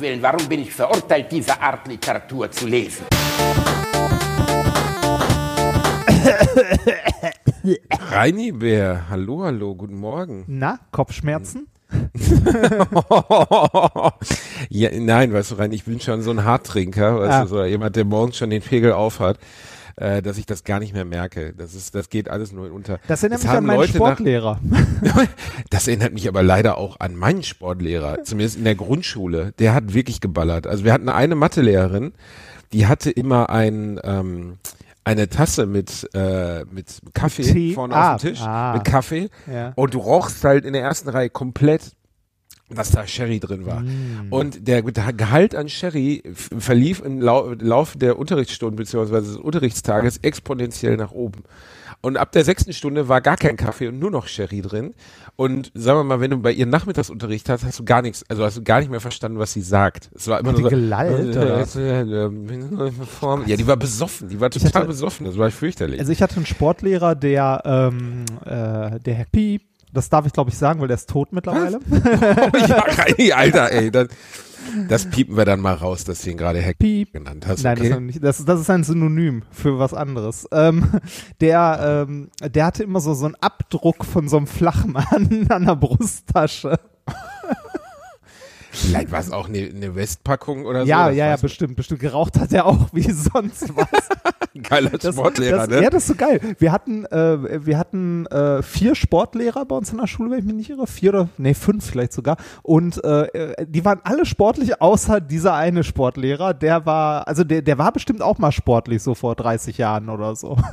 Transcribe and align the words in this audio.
Willen, 0.00 0.22
warum 0.22 0.48
bin 0.48 0.62
ich 0.62 0.72
verurteilt, 0.72 1.30
diese 1.30 1.60
Art 1.60 1.86
Literatur 1.86 2.50
zu 2.50 2.66
lesen? 2.66 3.04
Reini 8.10 8.52
Bär, 8.52 9.04
hallo, 9.10 9.42
hallo, 9.44 9.74
guten 9.74 9.96
Morgen. 9.98 10.44
Na, 10.46 10.78
Kopfschmerzen? 10.90 11.66
ja, 14.70 14.90
nein, 14.94 15.32
weißt 15.32 15.50
du, 15.50 15.54
Reini, 15.56 15.74
ich 15.74 15.84
bin 15.84 16.00
schon 16.00 16.22
so 16.22 16.30
ein 16.30 16.44
Harttrinker, 16.44 17.18
weißt 17.20 17.32
Ah. 17.32 17.42
du, 17.42 17.48
so 17.48 17.64
jemand, 17.64 17.96
der 17.96 18.04
morgens 18.04 18.36
schon 18.38 18.50
den 18.50 18.62
Pegel 18.62 18.92
aufhat, 18.92 19.38
äh, 20.00 20.22
dass 20.22 20.38
ich 20.38 20.46
das 20.46 20.64
gar 20.64 20.80
nicht 20.80 20.94
mehr 20.94 21.04
merke. 21.04 21.52
Das 21.52 21.74
ist, 21.74 21.94
das 21.94 22.08
geht 22.08 22.30
alles 22.30 22.52
nur 22.52 22.72
unter. 22.72 22.98
Das 23.06 23.22
erinnert 23.22 23.40
Es 23.40 23.44
mich 23.44 23.52
an 23.52 23.66
meinen 23.66 23.76
Leute 23.76 23.92
Sportlehrer. 23.92 24.58
Nach, 24.62 25.26
das 25.70 25.86
erinnert 25.88 26.14
mich 26.14 26.26
aber 26.26 26.42
leider 26.42 26.78
auch 26.78 26.98
an 27.00 27.14
meinen 27.14 27.42
Sportlehrer, 27.42 28.24
zumindest 28.24 28.56
in 28.56 28.64
der 28.64 28.74
Grundschule. 28.74 29.52
Der 29.58 29.74
hat 29.74 29.92
wirklich 29.92 30.20
geballert. 30.20 30.66
Also 30.66 30.84
wir 30.84 30.94
hatten 30.94 31.10
eine 31.10 31.34
Mathelehrerin, 31.34 32.12
die 32.72 32.86
hatte 32.86 33.10
immer 33.10 33.50
ein, 33.50 34.00
ähm, 34.02 34.56
eine 35.04 35.28
Tasse 35.28 35.66
mit, 35.66 36.08
äh, 36.14 36.64
mit 36.64 36.86
Kaffee 37.12 37.42
Tee? 37.42 37.74
vorne 37.74 37.94
Ah, 37.94 38.14
auf 38.14 38.22
dem 38.22 38.30
Tisch, 38.30 38.40
ah. 38.40 38.72
mit 38.72 38.84
Kaffee. 38.84 39.28
Ja. 39.52 39.72
Und 39.76 39.92
du 39.92 39.98
rochst 39.98 40.42
halt 40.44 40.64
in 40.64 40.72
der 40.72 40.82
ersten 40.82 41.10
Reihe 41.10 41.28
komplett, 41.28 41.92
dass 42.74 42.90
da 42.90 43.06
Sherry 43.06 43.40
drin 43.40 43.66
war. 43.66 43.80
Mm. 43.80 44.28
Und 44.30 44.68
der 44.68 44.82
Gehalt 44.82 45.54
an 45.54 45.68
Sherry 45.68 46.22
verlief 46.34 47.02
im 47.04 47.20
Lau 47.20 47.52
Laufe 47.58 47.98
der 47.98 48.18
Unterrichtsstunden 48.18 48.76
beziehungsweise 48.76 49.28
des 49.28 49.36
Unterrichtstages 49.36 50.18
exponentiell 50.18 50.96
nach 50.96 51.12
oben. 51.12 51.42
Und 52.02 52.16
ab 52.16 52.32
der 52.32 52.44
sechsten 52.44 52.72
Stunde 52.72 53.08
war 53.08 53.20
gar 53.20 53.36
kein 53.36 53.58
Kaffee 53.58 53.88
und 53.88 53.98
nur 53.98 54.10
noch 54.10 54.26
Sherry 54.26 54.62
drin. 54.62 54.94
Und 55.36 55.70
sagen 55.74 55.98
wir 55.98 56.04
mal, 56.04 56.20
wenn 56.20 56.30
du 56.30 56.38
bei 56.38 56.52
ihr 56.52 56.64
Nachmittagsunterricht 56.64 57.48
hast, 57.50 57.64
hast 57.64 57.78
du 57.78 57.84
gar 57.84 58.00
nichts, 58.00 58.24
also 58.28 58.42
hast 58.42 58.56
du 58.56 58.62
gar 58.62 58.80
nicht 58.80 58.90
mehr 58.90 59.00
verstanden, 59.00 59.38
was 59.38 59.52
sie 59.52 59.60
sagt. 59.60 60.10
Es 60.14 60.26
war 60.26 60.40
immer 60.40 60.52
nur 60.52 60.60
die 60.60 60.64
so, 60.64 60.70
gelallt, 60.70 61.36
oder? 61.36 61.66
Form. 63.06 63.44
Ja, 63.46 63.56
die 63.56 63.66
war 63.66 63.76
besoffen, 63.76 64.28
die 64.28 64.40
war 64.40 64.50
total 64.50 64.72
hatte- 64.72 64.86
besoffen, 64.86 65.26
das 65.26 65.36
war 65.36 65.50
fürchterlich. 65.50 66.00
Also 66.00 66.10
ich 66.12 66.22
hatte 66.22 66.36
einen 66.36 66.46
Sportlehrer, 66.46 67.14
der, 67.14 67.62
ähm, 67.66 68.24
äh, 68.46 68.98
der 69.00 69.26
Piep, 69.30 69.62
das 69.92 70.08
darf 70.08 70.26
ich 70.26 70.32
glaube 70.32 70.50
ich 70.50 70.56
sagen, 70.56 70.80
weil 70.80 70.88
der 70.88 70.96
ist 70.96 71.08
tot 71.08 71.32
mittlerweile. 71.32 71.80
Oh, 71.90 73.22
ja, 73.22 73.36
Alter, 73.36 73.72
ey. 73.72 73.90
Das, 73.90 74.08
das 74.88 75.06
piepen 75.06 75.36
wir 75.36 75.44
dann 75.44 75.60
mal 75.60 75.74
raus, 75.74 76.04
dass 76.04 76.22
du 76.22 76.30
ihn 76.30 76.36
gerade 76.36 76.62
Hack 76.64 76.78
Piep. 76.78 77.12
genannt 77.12 77.46
hast. 77.46 77.62
Nein, 77.62 77.76
das, 77.78 77.88
ist 77.88 78.00
nicht, 78.00 78.24
das, 78.24 78.44
das 78.44 78.60
ist 78.60 78.70
ein 78.70 78.84
Synonym 78.84 79.42
für 79.50 79.78
was 79.78 79.94
anderes. 79.94 80.46
Ähm, 80.52 80.88
der, 81.40 82.06
ähm, 82.08 82.30
der 82.42 82.66
hatte 82.66 82.82
immer 82.82 83.00
so, 83.00 83.14
so 83.14 83.26
einen 83.26 83.36
Abdruck 83.36 84.04
von 84.04 84.28
so 84.28 84.36
einem 84.36 84.46
Flachmann 84.46 85.46
an 85.48 85.66
der 85.66 85.76
Brusttasche. 85.76 86.78
Vielleicht 88.72 89.10
war 89.10 89.20
es 89.20 89.32
auch 89.32 89.48
eine, 89.48 89.58
eine 89.58 89.94
Westpackung 89.94 90.64
oder 90.64 90.82
so. 90.82 90.88
ja, 90.88 91.08
das 91.08 91.16
ja, 91.16 91.26
ja, 91.26 91.32
weiß 91.34 91.42
bestimmt, 91.42 91.76
bestimmt. 91.76 92.00
Geraucht 92.00 92.38
hat 92.38 92.52
er 92.52 92.66
auch 92.66 92.88
wie 92.92 93.10
sonst 93.10 93.74
was. 93.76 93.99
Geiler 94.62 94.90
Das, 94.90 95.14
Sportlehrer, 95.14 95.58
das, 95.58 95.68
ne? 95.68 95.82
Ja, 95.82 95.90
das 95.90 96.02
ist 96.02 96.08
so 96.08 96.14
geil. 96.14 96.40
Wir 96.58 96.72
hatten, 96.72 97.04
äh, 97.06 97.64
wir 97.66 97.78
hatten 97.78 98.26
äh, 98.26 98.62
vier 98.62 98.94
Sportlehrer 98.94 99.64
bei 99.64 99.76
uns 99.76 99.92
in 99.92 99.98
der 99.98 100.06
Schule, 100.06 100.30
wenn 100.30 100.38
ich 100.40 100.44
mich 100.44 100.54
nicht 100.54 100.70
irre. 100.70 100.86
Vier 100.86 101.10
oder, 101.10 101.28
nee, 101.38 101.54
fünf 101.54 101.86
vielleicht 101.88 102.12
sogar. 102.12 102.36
Und 102.62 103.02
äh, 103.04 103.26
äh, 103.26 103.66
die 103.66 103.84
waren 103.84 104.00
alle 104.02 104.26
sportlich, 104.26 104.80
außer 104.80 105.20
dieser 105.20 105.54
eine 105.54 105.84
Sportlehrer. 105.84 106.54
Der 106.54 106.84
war, 106.86 107.28
also 107.28 107.44
der, 107.44 107.62
der 107.62 107.78
war 107.78 107.92
bestimmt 107.92 108.22
auch 108.22 108.38
mal 108.38 108.52
sportlich, 108.52 109.02
so 109.02 109.14
vor 109.14 109.36
30 109.36 109.78
Jahren 109.78 110.08
oder 110.08 110.34
so. 110.36 110.56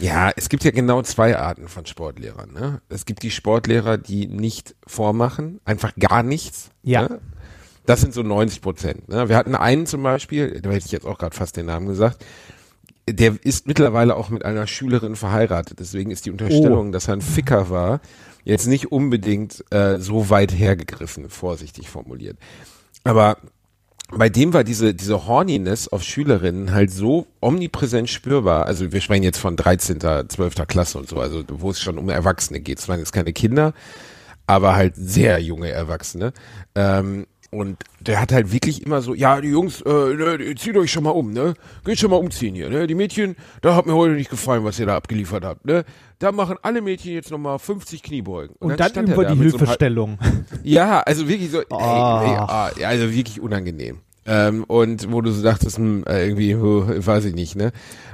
Ja, 0.00 0.30
es 0.36 0.48
gibt 0.48 0.62
ja 0.62 0.70
genau 0.70 1.02
zwei 1.02 1.36
Arten 1.36 1.66
von 1.66 1.84
Sportlehrern. 1.84 2.52
Ne? 2.52 2.80
Es 2.88 3.04
gibt 3.04 3.24
die 3.24 3.32
Sportlehrer, 3.32 3.98
die 3.98 4.28
nicht 4.28 4.76
vormachen, 4.86 5.60
einfach 5.64 5.92
gar 5.98 6.22
nichts. 6.22 6.70
Ja. 6.84 7.02
Ne? 7.08 7.20
Das 7.84 8.00
sind 8.02 8.14
so 8.14 8.22
90 8.22 8.60
Prozent. 8.60 9.08
Ne? 9.08 9.28
Wir 9.28 9.36
hatten 9.36 9.56
einen 9.56 9.86
zum 9.86 10.02
Beispiel, 10.02 10.60
da 10.60 10.70
hätte 10.70 10.86
ich 10.86 10.92
jetzt 10.92 11.06
auch 11.06 11.18
gerade 11.18 11.34
fast 11.34 11.56
den 11.56 11.66
Namen 11.66 11.86
gesagt, 11.88 12.24
der 13.12 13.36
ist 13.42 13.66
mittlerweile 13.66 14.16
auch 14.16 14.30
mit 14.30 14.44
einer 14.44 14.66
Schülerin 14.66 15.16
verheiratet. 15.16 15.80
Deswegen 15.80 16.10
ist 16.10 16.26
die 16.26 16.30
Unterstellung, 16.30 16.92
dass 16.92 17.08
er 17.08 17.14
ein 17.14 17.20
Ficker 17.20 17.70
war, 17.70 18.00
jetzt 18.44 18.66
nicht 18.66 18.90
unbedingt 18.92 19.64
äh, 19.70 19.98
so 19.98 20.30
weit 20.30 20.52
hergegriffen, 20.52 21.28
vorsichtig 21.28 21.88
formuliert. 21.88 22.38
Aber 23.04 23.38
bei 24.10 24.28
dem 24.28 24.54
war 24.54 24.64
diese, 24.64 24.94
diese 24.94 25.26
Horniness 25.26 25.88
auf 25.88 26.02
Schülerinnen 26.02 26.72
halt 26.72 26.90
so 26.90 27.26
omnipräsent 27.40 28.08
spürbar. 28.08 28.66
Also 28.66 28.90
wir 28.90 29.00
sprechen 29.00 29.22
jetzt 29.22 29.38
von 29.38 29.56
13., 29.56 30.00
12. 30.00 30.66
Klasse 30.66 30.98
und 30.98 31.08
so, 31.08 31.20
also 31.20 31.44
wo 31.48 31.70
es 31.70 31.80
schon 31.80 31.98
um 31.98 32.08
Erwachsene 32.08 32.60
geht. 32.60 32.78
Es 32.78 32.88
waren 32.88 33.00
jetzt 33.00 33.12
keine 33.12 33.34
Kinder, 33.34 33.74
aber 34.46 34.76
halt 34.76 34.94
sehr 34.96 35.38
junge 35.40 35.68
Erwachsene. 35.68 36.32
Ähm, 36.74 37.26
und 37.50 37.78
der 38.00 38.20
hat 38.20 38.32
halt 38.32 38.52
wirklich 38.52 38.84
immer 38.84 39.00
so, 39.00 39.14
ja, 39.14 39.40
die 39.40 39.48
Jungs, 39.48 39.80
äh, 39.82 39.88
ne, 39.90 40.54
zieht 40.56 40.76
euch 40.76 40.92
schon 40.92 41.04
mal 41.04 41.10
um, 41.10 41.32
ne? 41.32 41.54
Geht 41.84 41.98
schon 41.98 42.10
mal 42.10 42.16
umziehen 42.16 42.54
hier, 42.54 42.68
ne? 42.68 42.86
Die 42.86 42.94
Mädchen, 42.94 43.36
da 43.62 43.74
hat 43.74 43.86
mir 43.86 43.94
heute 43.94 44.14
nicht 44.14 44.28
gefallen, 44.30 44.64
was 44.64 44.78
ihr 44.78 44.86
da 44.86 44.96
abgeliefert 44.96 45.44
habt, 45.44 45.64
ne? 45.64 45.84
Da 46.18 46.32
machen 46.32 46.56
alle 46.62 46.82
Mädchen 46.82 47.12
jetzt 47.12 47.30
nochmal 47.30 47.58
50 47.58 48.02
Kniebeugen. 48.02 48.54
Und, 48.58 48.78
dann, 48.78 48.90
stand 48.90 49.08
er 49.08 49.14
über 49.14 49.24
die 49.24 49.34
mit 49.36 49.52
so 49.52 49.58
Hilfestellung. 49.58 50.18
ja, 50.62 51.00
also 51.00 51.26
wirklich 51.28 51.50
so, 51.50 51.60
ey, 51.60 51.66
Ah. 51.70 52.22
ey, 52.24 52.36
ah, 52.36 52.70
ja, 52.80 52.88
also 52.88 53.12
wirklich 53.12 53.40
unangenehm. 53.40 54.00
Ähm, 54.28 54.64
und 54.64 55.10
wo 55.10 55.22
du 55.22 55.30
so 55.30 55.42
dachtest, 55.42 55.78
hm, 55.78 56.04
äh, 56.06 56.26
irgendwie, 56.26 56.54
weiß 56.54 57.24
ich 57.24 57.34
nicht, 57.34 57.56
ne? 57.56 57.72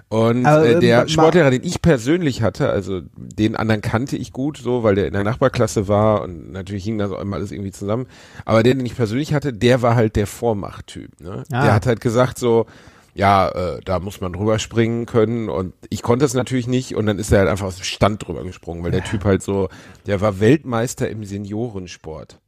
Und 0.08 0.44
äh, 0.44 0.74
ähm, 0.74 0.80
der 0.80 1.08
Sportlehrer, 1.08 1.50
den 1.50 1.64
ich 1.64 1.82
persönlich 1.82 2.40
hatte, 2.40 2.70
also 2.70 3.00
den 3.16 3.56
anderen 3.56 3.80
kannte 3.80 4.16
ich 4.16 4.32
gut, 4.32 4.58
so, 4.58 4.84
weil 4.84 4.94
der 4.94 5.08
in 5.08 5.12
der 5.12 5.24
Nachbarklasse 5.24 5.88
war 5.88 6.22
und 6.22 6.52
natürlich 6.52 6.84
hing 6.84 6.98
das 6.98 7.10
auch 7.10 7.20
immer 7.20 7.34
alles 7.36 7.50
irgendwie 7.50 7.72
zusammen. 7.72 8.06
Aber 8.44 8.62
den, 8.62 8.78
den 8.78 8.86
ich 8.86 8.94
persönlich 8.94 9.34
hatte, 9.34 9.52
der 9.52 9.82
war 9.82 9.96
halt 9.96 10.14
der 10.14 10.28
Vormachttyp, 10.28 11.20
ne? 11.20 11.42
Ah. 11.50 11.64
Der 11.64 11.74
hat 11.74 11.86
halt 11.86 12.00
gesagt 12.00 12.38
so, 12.38 12.66
ja, 13.14 13.48
äh, 13.48 13.80
da 13.84 13.98
muss 13.98 14.20
man 14.20 14.32
drüber 14.32 14.60
springen 14.60 15.06
können 15.06 15.48
und 15.48 15.72
ich 15.88 16.02
konnte 16.02 16.24
es 16.24 16.34
natürlich 16.34 16.68
nicht 16.68 16.94
und 16.94 17.06
dann 17.06 17.18
ist 17.18 17.32
er 17.32 17.40
halt 17.40 17.48
einfach 17.48 17.66
aus 17.66 17.76
dem 17.76 17.84
Stand 17.84 18.24
drüber 18.24 18.44
gesprungen, 18.44 18.84
weil 18.84 18.92
der 18.92 19.04
Typ 19.04 19.24
halt 19.24 19.42
so, 19.42 19.68
der 20.06 20.20
war 20.20 20.38
Weltmeister 20.38 21.08
im 21.08 21.24
Seniorensport. 21.24 22.38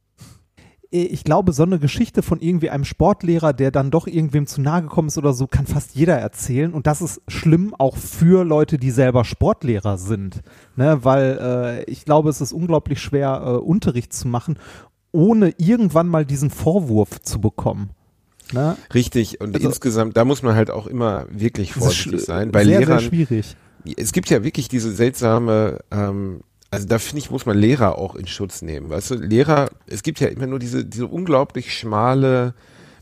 Ich 0.89 1.23
glaube, 1.23 1.51
so 1.53 1.63
eine 1.63 1.79
Geschichte 1.79 2.21
von 2.21 2.39
irgendwie 2.39 2.69
einem 2.69 2.85
Sportlehrer, 2.85 3.53
der 3.53 3.71
dann 3.71 3.91
doch 3.91 4.07
irgendwem 4.07 4.47
zu 4.47 4.61
nahe 4.61 4.81
gekommen 4.83 5.09
ist 5.09 5.17
oder 5.17 5.33
so, 5.33 5.47
kann 5.47 5.65
fast 5.65 5.95
jeder 5.95 6.17
erzählen. 6.17 6.73
Und 6.73 6.87
das 6.87 7.01
ist 7.01 7.21
schlimm 7.27 7.73
auch 7.77 7.97
für 7.97 8.43
Leute, 8.45 8.77
die 8.77 8.91
selber 8.91 9.25
Sportlehrer 9.25 9.97
sind. 9.97 10.41
Ne? 10.75 10.99
Weil 11.03 11.39
äh, 11.41 11.91
ich 11.91 12.05
glaube, 12.05 12.29
es 12.29 12.41
ist 12.41 12.53
unglaublich 12.53 13.01
schwer, 13.01 13.41
äh, 13.45 13.49
Unterricht 13.57 14.13
zu 14.13 14.27
machen, 14.27 14.57
ohne 15.11 15.53
irgendwann 15.57 16.07
mal 16.07 16.25
diesen 16.25 16.49
Vorwurf 16.49 17.21
zu 17.21 17.41
bekommen. 17.41 17.89
Ne? 18.53 18.77
Richtig, 18.93 19.41
und 19.41 19.55
Also- 19.55 19.67
insgesamt, 19.67 20.15
da 20.15 20.23
muss 20.25 20.41
man 20.43 20.55
halt 20.55 20.71
auch 20.71 20.87
immer 20.87 21.25
wirklich 21.29 21.73
vorsichtig 21.73 22.21
sein. 22.21 22.51
Bei 22.51 22.63
sehr, 22.63 22.79
Lehrern, 22.79 22.99
sehr 22.99 23.09
schwierig. 23.09 23.55
es 23.97 24.11
gibt 24.13 24.29
ja 24.29 24.43
wirklich 24.43 24.69
diese 24.69 24.91
seltsame, 24.91 25.79
ähm, 25.91 26.41
also 26.77 26.87
da 26.89 26.99
finde 26.99 27.17
ich, 27.17 27.31
muss 27.31 27.47
man 27.47 27.57
Lehrer 27.57 27.97
auch 27.97 28.13
in 28.13 28.27
Schutz 28.27 28.61
nehmen. 28.61 28.91
Weißt 28.91 29.09
du, 29.09 29.15
Lehrer, 29.15 29.71
es 29.87 30.03
gibt 30.03 30.19
ja 30.19 30.27
immer 30.27 30.45
nur 30.45 30.59
diese, 30.59 30.85
diese 30.85 31.07
unglaublich 31.07 31.73
schmale 31.73 32.53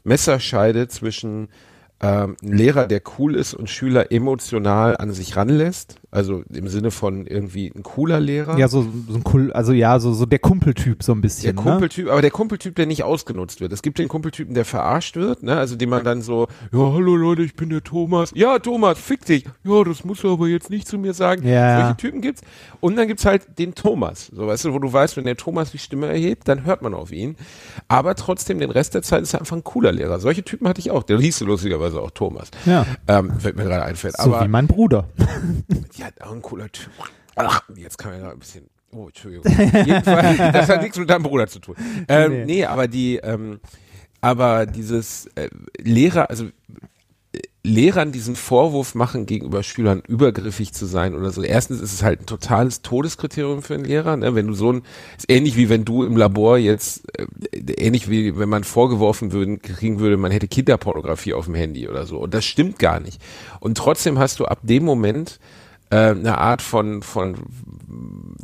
Messerscheide 0.06 0.88
zwischen 0.88 1.50
ähm, 2.00 2.38
Lehrer, 2.40 2.88
der 2.88 3.02
cool 3.18 3.36
ist 3.36 3.54
und 3.54 3.70
Schüler 3.70 4.14
emotional 4.14 4.96
an 4.96 5.12
sich 5.12 5.36
ranlässt. 5.36 5.98
Also 6.16 6.44
im 6.54 6.70
Sinne 6.70 6.92
von 6.92 7.26
irgendwie 7.28 7.74
ein 7.76 7.84
cooler 7.84 8.22
Lehrer. 8.22 8.58
Ja, 8.58 8.70
so, 8.70 8.84
so 9.10 9.16
ein 9.18 9.24
cool, 9.34 9.52
also 9.52 9.74
ja, 9.74 10.00
so, 10.00 10.14
so 10.14 10.26
der 10.26 10.40
Kumpeltyp 10.40 11.04
so 11.04 11.12
ein 11.12 11.18
Der 11.18 11.22
bisschen. 11.22 11.56
ne? 11.56 11.62
Kumpeltyp, 11.62 12.10
aber 12.10 12.22
der 12.22 12.32
Kumpeltyp, 12.32 12.74
der 12.76 12.86
nicht 12.86 13.04
ausgenutzt 13.04 13.60
wird. 13.60 13.74
Es 13.74 13.82
gibt 13.82 14.00
den 14.00 14.08
Kumpeltypen, 14.08 14.54
der 14.54 14.64
verarscht 14.64 15.18
wird, 15.18 15.44
ne? 15.44 15.58
Also 15.58 15.76
den 15.76 15.90
man 15.90 16.06
dann 16.06 16.22
so, 16.22 16.48
ja, 16.72 16.80
hallo 16.80 17.18
Leute, 17.18 17.42
ich 17.42 17.56
bin 17.56 17.70
der 17.70 17.84
Thomas. 17.84 18.32
Ja, 18.34 18.60
Thomas, 18.60 18.98
fick 18.98 19.26
dich. 19.26 19.44
Ja, 19.66 19.84
das 19.84 20.06
musst 20.06 20.24
du 20.24 20.32
aber 20.32 20.48
jetzt 20.48 20.70
nicht 20.70 20.88
zu 20.88 20.98
mir 20.98 21.14
sagen. 21.14 21.46
Ja. 21.46 21.82
Solche 21.82 21.98
Typen 21.98 22.22
gibt's. 22.22 22.42
Und 22.80 22.96
dann 22.96 23.08
gibt's 23.10 23.26
halt 23.26 23.60
den 23.60 23.76
Thomas. 23.76 24.28
So, 24.34 24.48
weißt 24.48 24.64
du, 24.66 24.74
wo 24.74 24.80
du 24.80 24.94
weißt, 24.94 25.18
wenn 25.18 25.26
der 25.26 25.36
Thomas 25.36 25.72
die 25.72 25.80
Stimme 25.80 26.08
erhebt, 26.08 26.48
dann 26.48 26.64
hört 26.64 26.82
man 26.82 26.94
auf 26.94 27.12
ihn. 27.12 27.36
Aber 27.90 28.16
trotzdem, 28.16 28.60
den 28.60 28.72
Rest 28.72 28.94
der 28.94 29.02
Zeit 29.02 29.22
ist 29.24 29.34
er 29.34 29.42
einfach 29.42 29.58
ein 29.58 29.64
cooler 29.66 29.92
Lehrer. 29.92 30.20
Solche 30.22 30.44
Typen 30.44 30.68
hatte 30.68 30.80
ich 30.80 30.92
auch. 30.92 31.04
Der 31.04 31.20
hieß 31.20 31.42
lustigerweise 31.42 32.02
auch 32.02 32.12
Thomas. 32.12 32.52
Ja. 32.66 32.86
Ähm, 33.08 33.34
fällt 33.40 33.58
mir 33.58 33.64
gerade 33.66 33.84
einfällt. 33.84 34.16
So 34.18 34.34
aber 34.34 34.46
wie 34.46 34.50
mein 34.50 34.68
Bruder. 34.68 35.10
ja, 35.98 36.05
auch 36.22 36.32
ein 36.32 36.42
cooler 36.42 36.72
Typ. 36.72 36.92
Ach, 37.36 37.62
jetzt 37.76 37.98
kann 37.98 38.12
man 38.14 38.22
ja 38.22 38.32
ein 38.32 38.40
bisschen. 38.40 38.70
Oh, 38.92 39.08
Entschuldigung. 39.08 39.46
Jedenfalls, 39.86 40.38
das 40.54 40.70
hat 40.70 40.82
nichts 40.82 40.98
mit 40.98 41.10
deinem 41.10 41.24
Bruder 41.24 41.48
zu 41.48 41.60
tun. 41.60 41.76
Ähm, 42.08 42.32
Nee. 42.32 42.46
nee. 42.46 42.66
aber 42.66 42.88
die, 42.88 43.18
ähm, 43.18 43.60
aber 44.22 44.66
dieses 44.66 45.28
äh, 45.36 45.50
Lehrer, 45.78 46.30
also 46.30 46.46
äh, 46.46 46.50
Lehrern 47.62 48.14
diesen 48.14 48.38
Vorwurf 48.38 48.96
machen, 48.96 49.26
gegenüber 49.26 49.64
Schülern 49.64 50.02
übergriffig 50.08 50.72
zu 50.72 50.86
sein 50.86 51.14
oder 51.14 51.32
so. 51.32 51.42
Erstens 51.42 51.82
ist 51.82 51.92
es 51.94 52.04
halt 52.04 52.22
ein 52.22 52.26
totales 52.26 52.84
Todeskriterium 52.84 53.62
für 53.62 53.74
einen 53.74 53.84
Lehrer, 53.86 54.16
ne? 54.16 54.34
Wenn 54.34 54.48
du 54.48 54.54
so 54.54 54.72
ein, 54.72 54.84
ist 55.18 55.30
ähnlich 55.30 55.58
wie 55.58 55.68
wenn 55.68 55.84
du 55.84 56.04
im 56.04 56.16
Labor 56.16 56.58
jetzt, 56.58 57.04
äh, 57.20 57.26
ähnlich 57.78 58.10
wie 58.10 58.38
wenn 58.40 58.48
man 58.50 58.64
vorgeworfen 58.64 59.34
würden, 59.34 59.62
kriegen 59.62 60.00
würde, 60.00 60.16
man 60.16 60.32
hätte 60.32 60.48
Kinderpornografie 60.48 61.34
auf 61.34 61.46
dem 61.46 61.56
Handy 61.56 61.90
oder 61.90 62.06
so. 62.06 62.20
Und 62.20 62.34
das 62.34 62.46
stimmt 62.46 62.80
gar 62.80 63.02
nicht. 63.02 63.22
Und 63.60 63.78
trotzdem 63.78 64.20
hast 64.20 64.40
du 64.40 64.46
ab 64.46 64.60
dem 64.64 64.86
Moment 64.86 65.40
äh, 65.90 65.96
eine 66.12 66.38
Art 66.38 66.62
von, 66.62 67.02
von 67.04 67.36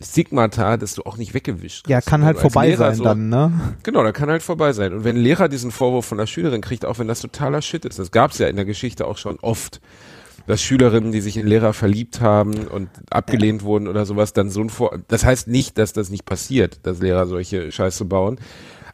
Stigmata, 0.02 0.78
das 0.78 0.96
du 0.96 1.04
auch 1.04 1.18
nicht 1.18 1.34
weggewischt 1.34 1.88
Ja, 1.90 1.98
kriegst. 1.98 2.10
kann 2.10 2.22
Wenn 2.22 2.28
halt 2.28 2.40
vorbei 2.40 2.68
Lehrer 2.68 2.78
sein 2.78 2.96
so, 2.96 3.04
dann, 3.04 3.30
ne? 3.30 3.52
Genau, 3.84 4.04
da 4.04 4.12
kann 4.12 4.30
halt 4.30 4.44
vorbei 4.44 4.74
sein. 4.74 4.94
Und 4.94 5.04
wenn 5.04 5.18
ein 5.18 5.22
Lehrer 5.22 5.50
diesen 5.50 5.72
Vorwurf 5.72 6.06
von 6.06 6.18
der 6.18 6.28
Schülerin 6.28 6.62
kriegt, 6.62 6.86
auch 6.86 7.00
wenn 7.00 7.08
das 7.08 7.22
totaler 7.22 7.62
Shit 7.62 7.86
ist, 7.86 8.00
das 8.00 8.12
gab's 8.12 8.38
ja 8.38 8.48
in 8.48 8.56
der 8.56 8.66
Geschichte 8.66 9.06
auch 9.06 9.18
schon 9.18 9.38
oft, 9.42 9.82
dass 10.48 10.62
Schülerinnen, 10.62 11.12
die 11.12 11.22
sich 11.22 11.38
in 11.38 11.46
Lehrer 11.48 11.74
verliebt 11.74 12.22
haben 12.22 12.68
und 12.68 12.90
abgelehnt 13.10 13.64
wurden 13.64 13.88
oder 13.88 14.06
sowas, 14.06 14.34
dann 14.34 14.50
so 14.50 14.62
ein 14.62 14.70
Vor 14.70 14.98
das 15.08 15.24
heißt 15.24 15.48
nicht, 15.48 15.78
dass 15.78 15.94
das 15.94 16.10
nicht 16.10 16.26
passiert, 16.26 16.80
dass 16.84 17.00
Lehrer 17.00 17.28
solche 17.28 17.72
Scheiße 17.72 18.06
bauen, 18.06 18.40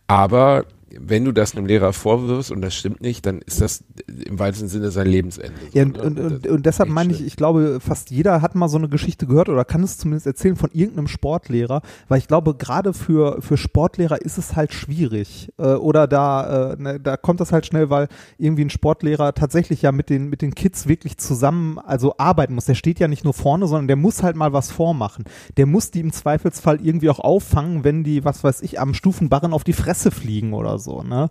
aber 0.07 0.65
wenn 0.99 1.25
du 1.25 1.31
das 1.31 1.55
einem 1.55 1.65
Lehrer 1.65 1.91
vorwirfst 1.93 2.51
und 2.51 2.61
das 2.61 2.73
stimmt 2.75 3.01
nicht, 3.01 3.25
dann 3.25 3.39
ist 3.39 3.61
das 3.61 3.83
im 4.07 4.39
weitesten 4.39 4.67
Sinne 4.67 4.91
sein 4.91 5.07
Lebensende. 5.07 5.53
So, 5.71 5.77
Ja, 5.77 5.85
ne? 5.85 6.01
und, 6.01 6.19
und, 6.19 6.19
und, 6.19 6.47
und 6.47 6.65
deshalb 6.65 6.89
meine 6.89 7.13
ich, 7.13 7.25
ich 7.25 7.35
glaube, 7.35 7.79
fast 7.81 8.09
jeder 8.09 8.41
hat 8.41 8.55
mal 8.55 8.69
so 8.69 8.77
eine 8.77 8.87
Geschichte 8.87 9.27
gehört 9.27 9.49
oder 9.49 9.65
kann 9.65 9.83
es 9.83 9.97
zumindest 9.97 10.27
erzählen 10.27 10.55
von 10.55 10.69
irgendeinem 10.71 11.07
Sportlehrer, 11.07 11.81
weil 12.07 12.19
ich 12.19 12.27
glaube, 12.27 12.55
gerade 12.55 12.93
für, 12.93 13.41
für 13.41 13.57
Sportlehrer 13.57 14.21
ist 14.21 14.37
es 14.37 14.55
halt 14.55 14.73
schwierig. 14.73 15.51
Äh, 15.57 15.73
oder 15.73 16.07
da, 16.07 16.73
äh, 16.73 16.81
ne, 16.81 16.99
da 16.99 17.17
kommt 17.17 17.41
das 17.41 17.51
halt 17.51 17.65
schnell, 17.65 17.89
weil 17.89 18.07
irgendwie 18.37 18.63
ein 18.63 18.69
Sportlehrer 18.69 19.33
tatsächlich 19.33 19.81
ja 19.81 19.91
mit 19.91 20.09
den, 20.09 20.29
mit 20.29 20.41
den 20.41 20.55
Kids 20.55 20.87
wirklich 20.87 21.17
zusammen, 21.17 21.79
also 21.79 22.15
arbeiten 22.17 22.55
muss. 22.55 22.65
Der 22.65 22.75
steht 22.75 22.99
ja 22.99 23.07
nicht 23.07 23.23
nur 23.23 23.33
vorne, 23.33 23.67
sondern 23.67 23.87
der 23.87 23.97
muss 23.97 24.23
halt 24.23 24.35
mal 24.35 24.53
was 24.53 24.71
vormachen. 24.71 25.25
Der 25.57 25.65
muss 25.65 25.91
die 25.91 25.99
im 25.99 26.13
Zweifelsfall 26.13 26.79
irgendwie 26.81 27.09
auch 27.09 27.19
auffangen, 27.19 27.83
wenn 27.83 28.03
die, 28.03 28.23
was 28.23 28.43
weiß 28.43 28.61
ich, 28.61 28.79
am 28.79 28.93
Stufenbarren 28.93 29.53
auf 29.53 29.63
die 29.63 29.73
Fresse 29.73 30.11
fliegen 30.11 30.53
oder 30.53 30.76
so, 30.77 31.03
ne? 31.03 31.29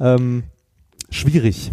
Ähm, 0.00 0.44
schwierig. 1.10 1.72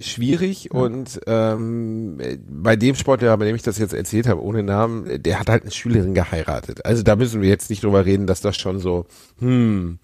schwierig 0.00 0.70
und 0.70 1.20
ähm, 1.26 2.18
äh, 2.20 2.38
bei 2.48 2.76
dem 2.76 2.94
Sportlehrer, 2.94 3.36
bei 3.36 3.44
dem 3.44 3.56
ich 3.56 3.62
das 3.62 3.78
jetzt 3.78 3.92
erzählt 3.94 4.26
habe, 4.26 4.42
ohne 4.42 4.62
Namen, 4.62 5.22
der 5.22 5.38
hat 5.38 5.48
halt 5.48 5.62
eine 5.62 5.70
Schülerin 5.70 6.14
geheiratet. 6.14 6.84
Also 6.86 7.02
da 7.02 7.16
müssen 7.16 7.42
wir 7.42 7.48
jetzt 7.48 7.70
nicht 7.70 7.84
drüber 7.84 8.06
reden, 8.06 8.26
dass 8.26 8.40
das 8.40 8.56
schon 8.56 8.78
so, 8.78 9.06
hm, 9.38 9.98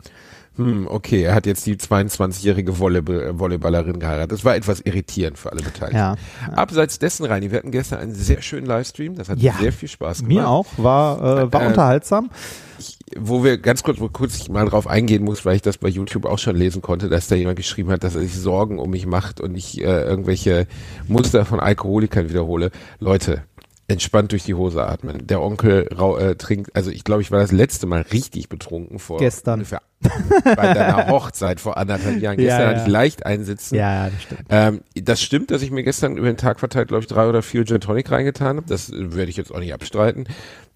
hm, 0.56 0.86
okay, 0.88 1.22
er 1.22 1.34
hat 1.34 1.46
jetzt 1.46 1.66
die 1.66 1.76
22-jährige 1.76 2.78
Volleyball 2.78 3.38
Volleyballerin 3.38 3.98
geheiratet. 4.00 4.32
Das 4.32 4.44
war 4.44 4.56
etwas 4.56 4.80
irritierend 4.80 5.38
für 5.38 5.52
alle 5.52 5.62
Beteiligten. 5.62 5.96
Ja. 5.96 6.16
Abseits 6.54 6.98
dessen, 6.98 7.26
Reini, 7.26 7.50
wir 7.50 7.58
hatten 7.58 7.70
gestern 7.70 8.00
einen 8.00 8.14
sehr 8.14 8.42
schönen 8.42 8.66
Livestream, 8.66 9.14
das 9.16 9.28
hat 9.28 9.38
Ja. 9.38 9.54
sehr 9.60 9.72
viel 9.72 9.88
Spaß 9.88 10.18
gemacht. 10.18 10.32
Mir 10.34 10.48
auch, 10.48 10.66
war, 10.76 11.18
äh, 11.18 11.52
war 11.52 11.62
Äh, 11.62 11.66
unterhaltsam. 11.68 12.30
ich, 12.78 12.98
wo 13.18 13.44
wir 13.44 13.58
ganz 13.58 13.82
kurz, 13.82 14.00
wo 14.00 14.08
kurz 14.08 14.36
ich 14.36 14.48
mal 14.48 14.66
drauf 14.66 14.86
eingehen 14.86 15.24
muss, 15.24 15.44
weil 15.44 15.56
ich 15.56 15.62
das 15.62 15.78
bei 15.78 15.88
YouTube 15.88 16.24
auch 16.26 16.38
schon 16.38 16.56
lesen 16.56 16.82
konnte, 16.82 17.08
dass 17.08 17.28
da 17.28 17.34
jemand 17.34 17.56
geschrieben 17.56 17.90
hat, 17.90 18.02
dass 18.04 18.14
er 18.14 18.22
sich 18.22 18.34
Sorgen 18.34 18.78
um 18.78 18.90
mich 18.90 19.06
macht 19.06 19.40
und 19.40 19.54
ich 19.56 19.78
äh, 19.80 19.84
irgendwelche 20.02 20.66
Muster 21.08 21.44
von 21.44 21.60
Alkoholikern 21.60 22.28
wiederhole. 22.30 22.70
Leute, 22.98 23.42
entspannt 23.88 24.32
durch 24.32 24.42
die 24.42 24.54
Hose 24.54 24.84
atmen. 24.84 25.26
Der 25.28 25.40
Onkel 25.40 25.88
äh, 26.18 26.34
trinkt, 26.34 26.74
also 26.74 26.90
ich 26.90 27.04
glaube, 27.04 27.22
ich 27.22 27.30
war 27.30 27.38
das 27.38 27.52
letzte 27.52 27.86
Mal 27.86 28.00
richtig 28.12 28.48
betrunken 28.48 28.98
vor 28.98 29.18
Gestern. 29.18 29.60
ungefähr 29.60 29.80
bei 30.44 30.74
deiner 30.74 31.08
Hochzeit 31.08 31.60
vor 31.60 31.76
anderthalb 31.76 32.20
Jahren. 32.20 32.38
Ja, 32.40 32.44
Gestern 32.46 32.60
ja. 32.62 32.68
hatte 32.68 32.80
ich 32.82 32.86
leicht 32.92 33.26
einsitzen. 33.26 33.74
Ja, 33.76 34.04
ja, 34.06 34.10
das 34.10 34.22
stimmt. 34.22 34.40
Ähm, 34.48 34.80
das 34.94 35.22
stimmt, 35.22 35.50
dass 35.50 35.62
ich 35.62 35.70
mir 35.70 35.82
gestern 35.82 36.16
über 36.16 36.26
den 36.26 36.36
Tag 36.36 36.60
verteilt, 36.60 36.88
glaube 36.88 37.02
ich, 37.02 37.06
drei 37.08 37.28
oder 37.28 37.42
vier 37.42 37.64
Gin 37.64 37.80
Tonic 37.80 38.10
reingetan 38.10 38.56
habe. 38.58 38.66
Das 38.68 38.90
äh, 38.90 39.14
werde 39.14 39.30
ich 39.30 39.36
jetzt 39.36 39.52
auch 39.54 39.58
nicht 39.60 39.72
abstreiten. 39.74 40.26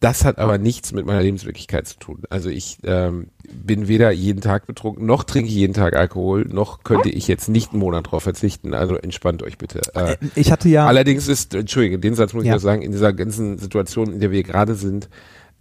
Das 0.00 0.24
hat 0.24 0.38
aber 0.38 0.56
nichts 0.56 0.92
mit 0.92 1.04
meiner 1.04 1.20
Lebenswirklichkeit 1.22 1.86
zu 1.86 1.98
tun. 1.98 2.22
Also 2.30 2.48
ich 2.48 2.78
ähm, 2.84 3.26
bin 3.52 3.86
weder 3.86 4.10
jeden 4.10 4.40
Tag 4.40 4.66
betrunken, 4.66 5.04
noch 5.04 5.24
trinke 5.24 5.48
ich 5.50 5.54
jeden 5.54 5.74
Tag 5.74 5.94
Alkohol, 5.94 6.46
noch 6.48 6.84
könnte 6.84 7.10
ich 7.10 7.28
jetzt 7.28 7.50
nicht 7.50 7.72
einen 7.72 7.80
Monat 7.80 8.10
drauf 8.10 8.22
verzichten. 8.22 8.72
Also 8.72 8.96
entspannt 8.96 9.42
euch 9.42 9.58
bitte. 9.58 9.80
Äh, 9.94 10.16
Ich 10.36 10.50
hatte 10.52 10.70
ja, 10.70 10.86
Allerdings 10.86 11.28
ist, 11.28 11.54
Entschuldige, 11.54 11.98
den 11.98 12.14
Satz 12.14 12.32
muss 12.32 12.44
ich 12.44 12.48
Ja. 12.48 12.54
noch 12.54 12.62
sagen, 12.62 12.80
in 12.80 12.92
dieser 12.92 13.12
ganzen 13.12 13.58
Situation, 13.58 14.10
in 14.14 14.20
der 14.20 14.30
wir 14.30 14.42
gerade 14.42 14.74
sind, 14.74 15.10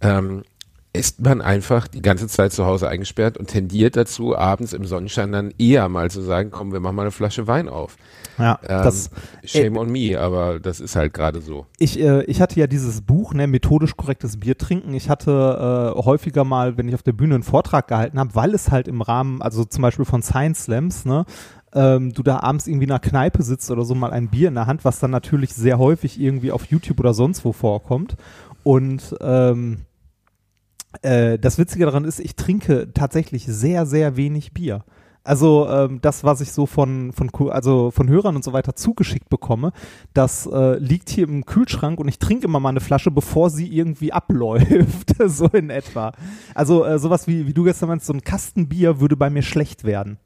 ähm, 0.00 0.42
ist 0.92 1.20
man 1.20 1.40
einfach 1.40 1.86
die 1.86 2.02
ganze 2.02 2.26
Zeit 2.26 2.52
zu 2.52 2.66
Hause 2.66 2.88
eingesperrt 2.88 3.38
und 3.38 3.46
tendiert 3.46 3.96
dazu, 3.96 4.36
abends 4.36 4.72
im 4.72 4.84
Sonnenschein 4.84 5.30
dann 5.30 5.54
eher 5.56 5.88
mal 5.88 6.10
zu 6.10 6.20
sagen, 6.20 6.50
komm, 6.50 6.72
wir 6.72 6.80
machen 6.80 6.96
mal 6.96 7.02
eine 7.02 7.10
Flasche 7.12 7.46
Wein 7.46 7.68
auf. 7.68 7.96
ja, 8.38 8.58
Ähm, 8.62 8.82
das, 8.82 9.10
shame 9.44 9.76
on 9.76 9.92
me, 9.92 10.18
aber 10.18 10.58
das 10.58 10.80
ist 10.80 10.96
halt 10.96 11.14
gerade 11.14 11.40
so. 11.40 11.66
ich, 11.78 12.00
äh, 12.00 12.24
ich 12.24 12.40
hatte 12.40 12.58
ja 12.58 12.66
dieses 12.66 13.02
Buch, 13.02 13.34
ne, 13.34 13.46
methodisch 13.46 13.96
korrektes 13.96 14.40
Bier 14.40 14.58
trinken. 14.58 14.92
Ich 14.94 15.08
hatte 15.08 15.94
äh, 15.96 16.02
häufiger 16.02 16.42
mal, 16.42 16.76
wenn 16.76 16.88
ich 16.88 16.94
auf 16.94 17.04
der 17.04 17.12
Bühne 17.12 17.36
einen 17.36 17.44
Vortrag 17.44 17.86
gehalten 17.86 18.18
habe, 18.18 18.34
weil 18.34 18.52
es 18.52 18.72
halt 18.72 18.88
im 18.88 19.00
Rahmen, 19.00 19.42
also 19.42 19.64
zum 19.64 19.82
Beispiel 19.82 20.04
von 20.04 20.22
Science 20.22 20.64
Slams, 20.64 21.04
ne, 21.04 21.24
ähm, 21.72 22.12
du 22.12 22.24
da 22.24 22.40
abends 22.40 22.66
irgendwie 22.66 22.86
in 22.86 22.90
einer 22.90 22.98
Kneipe 22.98 23.44
sitzt 23.44 23.70
oder 23.70 23.84
so 23.84 23.94
mal 23.94 24.10
ein 24.10 24.28
Bier 24.28 24.48
in 24.48 24.54
der 24.54 24.66
Hand, 24.66 24.84
was 24.84 24.98
dann 24.98 25.12
natürlich 25.12 25.54
sehr 25.54 25.78
häufig 25.78 26.20
irgendwie 26.20 26.50
auf 26.50 26.64
YouTube 26.66 26.98
oder 26.98 27.14
sonst 27.14 27.44
wo 27.44 27.52
vorkommt. 27.52 28.16
Und 28.64 29.16
ähm, 29.20 29.86
äh, 31.02 31.38
das 31.38 31.58
Witzige 31.58 31.84
daran 31.86 32.04
ist, 32.04 32.20
ich 32.20 32.36
trinke 32.36 32.92
tatsächlich 32.92 33.46
sehr, 33.46 33.86
sehr 33.86 34.16
wenig 34.16 34.52
Bier. 34.52 34.84
Also 35.22 35.68
ähm, 35.68 36.00
das, 36.00 36.24
was 36.24 36.40
ich 36.40 36.50
so 36.50 36.64
von, 36.64 37.12
von, 37.12 37.30
also 37.50 37.90
von 37.90 38.08
Hörern 38.08 38.36
und 38.36 38.44
so 38.44 38.52
weiter 38.52 38.74
zugeschickt 38.74 39.28
bekomme, 39.28 39.72
das 40.14 40.46
äh, 40.46 40.78
liegt 40.78 41.10
hier 41.10 41.28
im 41.28 41.44
Kühlschrank 41.44 42.00
und 42.00 42.08
ich 42.08 42.18
trinke 42.18 42.46
immer 42.46 42.58
mal 42.58 42.70
eine 42.70 42.80
Flasche, 42.80 43.10
bevor 43.10 43.50
sie 43.50 43.68
irgendwie 43.68 44.12
abläuft, 44.14 45.14
so 45.26 45.46
in 45.48 45.68
etwa. 45.68 46.12
Also 46.54 46.84
äh, 46.84 46.98
sowas 46.98 47.26
wie, 47.26 47.46
wie 47.46 47.52
du 47.52 47.64
gestern 47.64 47.90
meinst, 47.90 48.06
so 48.06 48.14
ein 48.14 48.22
Kastenbier 48.22 49.00
würde 49.00 49.16
bei 49.16 49.28
mir 49.28 49.42
schlecht 49.42 49.84
werden. 49.84 50.18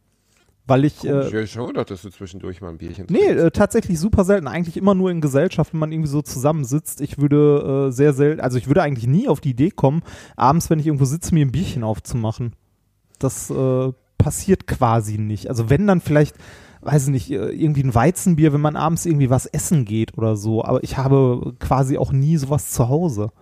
Weil 0.67 0.87
ich, 0.87 1.05
ich 1.05 1.11
äh, 1.11 1.25
hätte 1.25 1.47
schon 1.47 1.67
gedacht, 1.67 1.91
dass 1.91 2.03
du 2.03 2.11
zwischendurch 2.11 2.63
mal 2.63 2.71
ein 2.71 2.79
Bierchen 2.79 3.07
Nee, 3.11 3.19
trinkst. 3.19 3.45
äh, 3.45 3.51
tatsächlich 3.51 3.99
super 4.01 4.25
selten. 4.25 4.49
Eigentlich 4.49 4.79
immer 4.79 4.95
nur 4.95 5.11
in 5.11 5.21
Gesellschaft, 5.21 5.75
wenn 5.75 5.81
man 5.81 5.93
irgendwie 5.93 6.09
so 6.09 6.23
zusammensitzt. 6.23 7.03
Ich 7.03 7.19
würde 7.19 7.89
äh, 7.89 7.93
sehr 7.93 8.15
selten, 8.15 8.41
also 8.41 8.57
ich 8.57 8.67
würde 8.67 8.83
eigentlich 8.83 9.07
nie 9.07 9.29
auf 9.29 9.41
die 9.41 9.51
Idee 9.51 9.71
kommen, 9.71 10.03
abends, 10.37 10.71
wenn 10.71 10.79
ich 10.79 10.87
irgendwo 10.87 11.05
sitze, 11.05 11.35
mir 11.35 11.45
ein 11.45 11.53
Bierchen 11.53 11.85
aufzumachen. 11.85 12.55
Das 13.19 13.51
äh, 13.51 13.93
passiert 14.17 14.67
quasi 14.67 15.19
nicht. 15.19 15.51
Also 15.51 15.69
wenn 15.69 15.87
dann 15.87 16.01
vielleicht, 16.01 16.37
weiß 16.81 17.05
ich 17.05 17.11
nicht, 17.11 17.31
äh, 17.31 17.51
irgendwie 17.51 17.83
ein 17.83 17.95
Weizenbier, 17.95 18.55
wenn 18.55 18.63
man 18.63 18.77
abends 18.77 19.05
irgendwie 19.05 19.29
was 19.29 19.45
essen 19.45 19.85
geht 19.85 20.17
oder 20.17 20.35
so. 20.35 20.65
Aber 20.65 20.83
ich 20.83 20.97
habe 20.97 21.55
quasi 21.61 21.99
auch 21.99 22.11
nie 22.11 22.39
sowas 22.39 22.71
zu 22.71 22.89
Hause. 22.89 23.33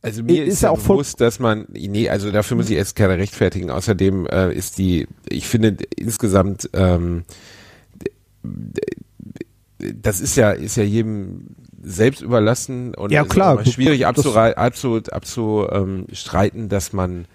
Also 0.00 0.22
mir 0.22 0.44
ist 0.44 0.54
ist, 0.54 0.62
ja 0.62 0.70
auch 0.70 0.78
bewusst, 0.78 1.20
dass 1.20 1.40
man, 1.40 1.66
nee, 1.70 2.08
also 2.08 2.30
dafür 2.30 2.56
muss 2.56 2.70
ich 2.70 2.76
erst 2.76 2.94
keine 2.94 3.18
rechtfertigen. 3.18 3.70
Außerdem 3.70 4.26
äh, 4.26 4.54
ist 4.54 4.78
die, 4.78 5.08
ich 5.28 5.48
finde 5.48 5.76
insgesamt, 5.96 6.70
ähm, 6.72 7.24
das 9.78 10.20
ist 10.20 10.36
ja, 10.36 10.52
ist 10.52 10.76
ja 10.76 10.84
jedem 10.84 11.48
selbst 11.82 12.22
überlassen 12.22 12.94
und 12.94 13.10
Ja, 13.12 13.24
klar. 13.24 13.64
schwierig 13.64 14.06
abzurei- 14.06 14.54
abzu, 14.54 15.00
abzu, 15.10 15.66
ähm, 15.70 16.06
streiten, 16.12 16.68
dass 16.68 16.92
man 16.92 17.26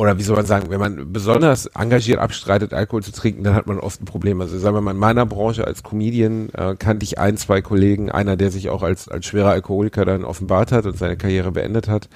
oder 0.00 0.16
wie 0.16 0.22
soll 0.22 0.36
man 0.36 0.46
sagen, 0.46 0.70
wenn 0.70 0.78
man 0.78 1.12
besonders 1.12 1.66
engagiert 1.66 2.20
abstreitet, 2.20 2.72
Alkohol 2.72 3.02
zu 3.02 3.10
trinken, 3.10 3.42
dann 3.42 3.56
hat 3.56 3.66
man 3.66 3.80
oft 3.80 4.00
ein 4.00 4.04
Problem. 4.04 4.40
Also 4.40 4.56
sagen 4.56 4.76
wir 4.76 4.80
mal, 4.80 4.92
in 4.92 4.96
meiner 4.96 5.26
Branche 5.26 5.66
als 5.66 5.82
Comedian 5.82 6.50
äh, 6.50 6.76
kannte 6.78 7.02
ich 7.02 7.18
ein, 7.18 7.36
zwei 7.36 7.62
Kollegen, 7.62 8.08
einer, 8.08 8.36
der 8.36 8.52
sich 8.52 8.68
auch 8.68 8.84
als, 8.84 9.08
als 9.08 9.26
schwerer 9.26 9.50
Alkoholiker 9.50 10.04
dann 10.04 10.24
offenbart 10.24 10.70
hat 10.70 10.86
und 10.86 10.96
seine 10.96 11.16
Karriere 11.16 11.50
beendet 11.50 11.88
hat, 11.88 12.08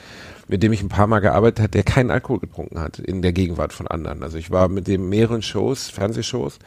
mit 0.46 0.62
dem 0.62 0.72
ich 0.72 0.80
ein 0.80 0.90
paar 0.90 1.08
Mal 1.08 1.18
gearbeitet 1.18 1.58
hat, 1.60 1.74
der 1.74 1.82
keinen 1.82 2.12
Alkohol 2.12 2.38
getrunken 2.38 2.78
hat 2.78 3.00
in 3.00 3.20
der 3.20 3.32
Gegenwart 3.32 3.72
von 3.72 3.88
anderen. 3.88 4.22
Also 4.22 4.38
ich 4.38 4.52
war 4.52 4.68
mit 4.68 4.86
dem 4.86 5.08
mehreren 5.08 5.42
Shows, 5.42 5.88
Fernsehshows, 5.90 6.60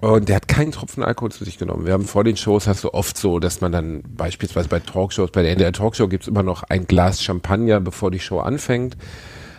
und 0.00 0.28
der 0.28 0.36
hat 0.36 0.46
keinen 0.46 0.70
Tropfen 0.70 1.02
Alkohol 1.02 1.32
zu 1.32 1.44
sich 1.44 1.58
genommen. 1.58 1.84
Wir 1.84 1.94
haben 1.94 2.04
vor 2.04 2.22
den 2.22 2.36
Shows 2.36 2.68
hast 2.68 2.84
du 2.84 2.94
oft 2.94 3.18
so, 3.18 3.40
dass 3.40 3.60
man 3.60 3.72
dann 3.72 4.02
beispielsweise 4.16 4.68
bei 4.68 4.78
Talkshows, 4.78 5.32
bei 5.32 5.42
der 5.42 5.50
NDR 5.50 5.72
Talkshow 5.72 6.06
gibt's 6.06 6.28
immer 6.28 6.44
noch 6.44 6.62
ein 6.62 6.86
Glas 6.86 7.24
Champagner, 7.24 7.80
bevor 7.80 8.12
die 8.12 8.20
Show 8.20 8.38
anfängt. 8.38 8.96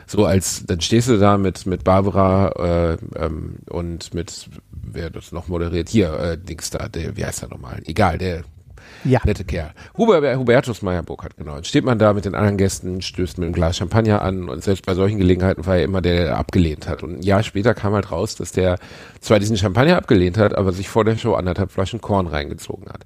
So 0.10 0.26
als, 0.26 0.66
dann 0.66 0.82
stehst 0.82 1.08
du 1.08 1.18
da 1.20 1.38
mit, 1.38 1.68
mit 1.68 1.84
Barbara 1.84 2.96
äh, 2.96 2.98
ähm, 3.24 3.58
und 3.70 4.12
mit, 4.16 4.50
wer 4.72 5.12
das 5.12 5.32
noch 5.32 5.48
moderiert, 5.48 5.88
hier, 5.88 6.12
äh, 6.20 6.36
Dings 6.36 6.72
da, 6.72 6.88
der, 6.90 7.16
wie 7.16 7.24
heißt 7.24 7.44
er 7.44 7.50
nochmal? 7.50 7.84
Egal, 7.86 8.18
der 8.18 8.42
Ja. 9.04 9.22
nette 9.24 9.44
Kerl. 9.44 9.72
Huber, 9.96 10.36
Hubertus 10.36 10.82
Meyer-Burkhardt, 10.82 11.38
genau. 11.38 11.54
Dann 11.54 11.64
steht 11.64 11.86
man 11.86 12.00
da 12.00 12.14
mit 12.14 12.26
den 12.26 12.34
anderen 12.34 12.58
Gästen, 12.58 13.04
stößt 13.04 13.38
mit 13.38 13.46
einem 13.46 13.54
Glas 13.54 13.78
Champagner 13.78 14.24
an 14.24 14.50
und 14.50 14.64
selbst 14.64 14.84
bei 14.84 14.96
solchen 14.96 15.20
Gelegenheiten 15.20 15.68
war 15.68 15.78
er 15.78 15.84
immer 15.84 16.02
der, 16.02 16.24
der 16.26 16.38
abgelehnt 16.40 16.88
hat. 16.88 17.04
Und 17.04 17.20
ein 17.20 17.22
Jahr 17.22 17.44
später 17.44 17.76
kam 17.76 17.94
halt 17.94 18.12
raus, 18.12 18.36
dass 18.36 18.52
der 18.52 18.80
zwar 19.22 19.38
diesen 19.38 19.58
Champagner 19.58 19.96
abgelehnt 19.96 20.40
hat, 20.40 20.56
aber 20.58 20.72
sich 20.74 20.90
vor 20.90 21.06
der 21.06 21.18
Show 21.18 21.36
anderthalb 21.36 21.70
Flaschen 21.72 22.02
Korn 22.02 22.26
reingezogen 22.26 22.90
hat. 22.90 23.06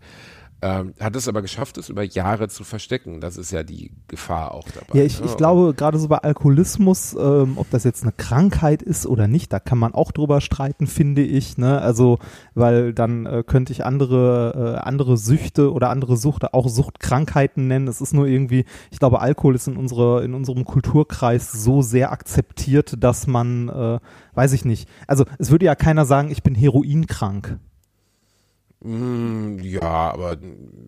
Ähm, 0.64 0.94
hat 0.98 1.14
es 1.18 1.28
aber 1.28 1.42
geschafft, 1.42 1.78
es 1.78 1.90
über 1.90 2.04
Jahre 2.04 2.48
zu 2.48 2.64
verstecken. 2.64 3.20
Das 3.20 3.36
ist 3.36 3.52
ja 3.52 3.64
die 3.64 3.92
Gefahr 4.08 4.54
auch 4.54 4.64
dabei. 4.70 4.98
Ja, 4.98 5.04
ich, 5.04 5.20
ich 5.20 5.32
ne? 5.32 5.36
glaube, 5.36 5.74
gerade 5.74 6.00
so 6.00 6.08
bei 6.08 6.20
Alkoholismus, 6.20 7.14
ähm, 7.20 7.58
ob 7.58 7.70
das 7.70 7.84
jetzt 7.84 8.04
eine 8.04 8.14
Krankheit 8.14 8.82
ist 8.82 9.06
oder 9.06 9.28
nicht, 9.28 9.52
da 9.52 9.60
kann 9.60 9.78
man 9.78 9.94
auch 9.94 10.14
drüber 10.14 10.40
streiten, 10.40 10.88
finde 10.88 11.22
ich. 11.22 11.58
Ne? 11.58 11.82
Also, 11.82 12.18
weil 12.54 12.94
dann 12.94 13.26
äh, 13.26 13.44
könnte 13.46 13.74
ich 13.74 13.84
andere, 13.84 14.78
äh, 14.78 14.88
andere 14.88 15.18
Süchte 15.18 15.74
oder 15.74 15.90
andere 15.90 16.16
Suchte, 16.16 16.54
auch 16.54 16.70
Suchtkrankheiten 16.70 17.68
nennen. 17.68 17.90
Es 17.90 18.00
ist 18.00 18.14
nur 18.14 18.28
irgendwie, 18.28 18.64
ich 18.90 19.00
glaube, 19.00 19.20
Alkohol 19.20 19.56
ist 19.56 19.68
in, 19.68 19.76
unsere, 19.76 20.24
in 20.24 20.34
unserem 20.34 20.64
Kulturkreis 20.64 21.52
so 21.52 21.82
sehr 21.82 22.14
akzeptiert, 22.14 23.04
dass 23.04 23.28
man, 23.28 23.68
äh, 23.68 24.00
weiß 24.34 24.54
ich 24.54 24.64
nicht. 24.64 24.88
Also, 25.08 25.26
es 25.40 25.52
würde 25.52 25.66
ja 25.66 25.76
keiner 25.76 26.06
sagen, 26.06 26.32
ich 26.32 26.42
bin 26.42 26.56
heroinkrank. 26.56 27.60
Mm, 28.84 29.60
ja, 29.62 29.82
aber 29.82 30.38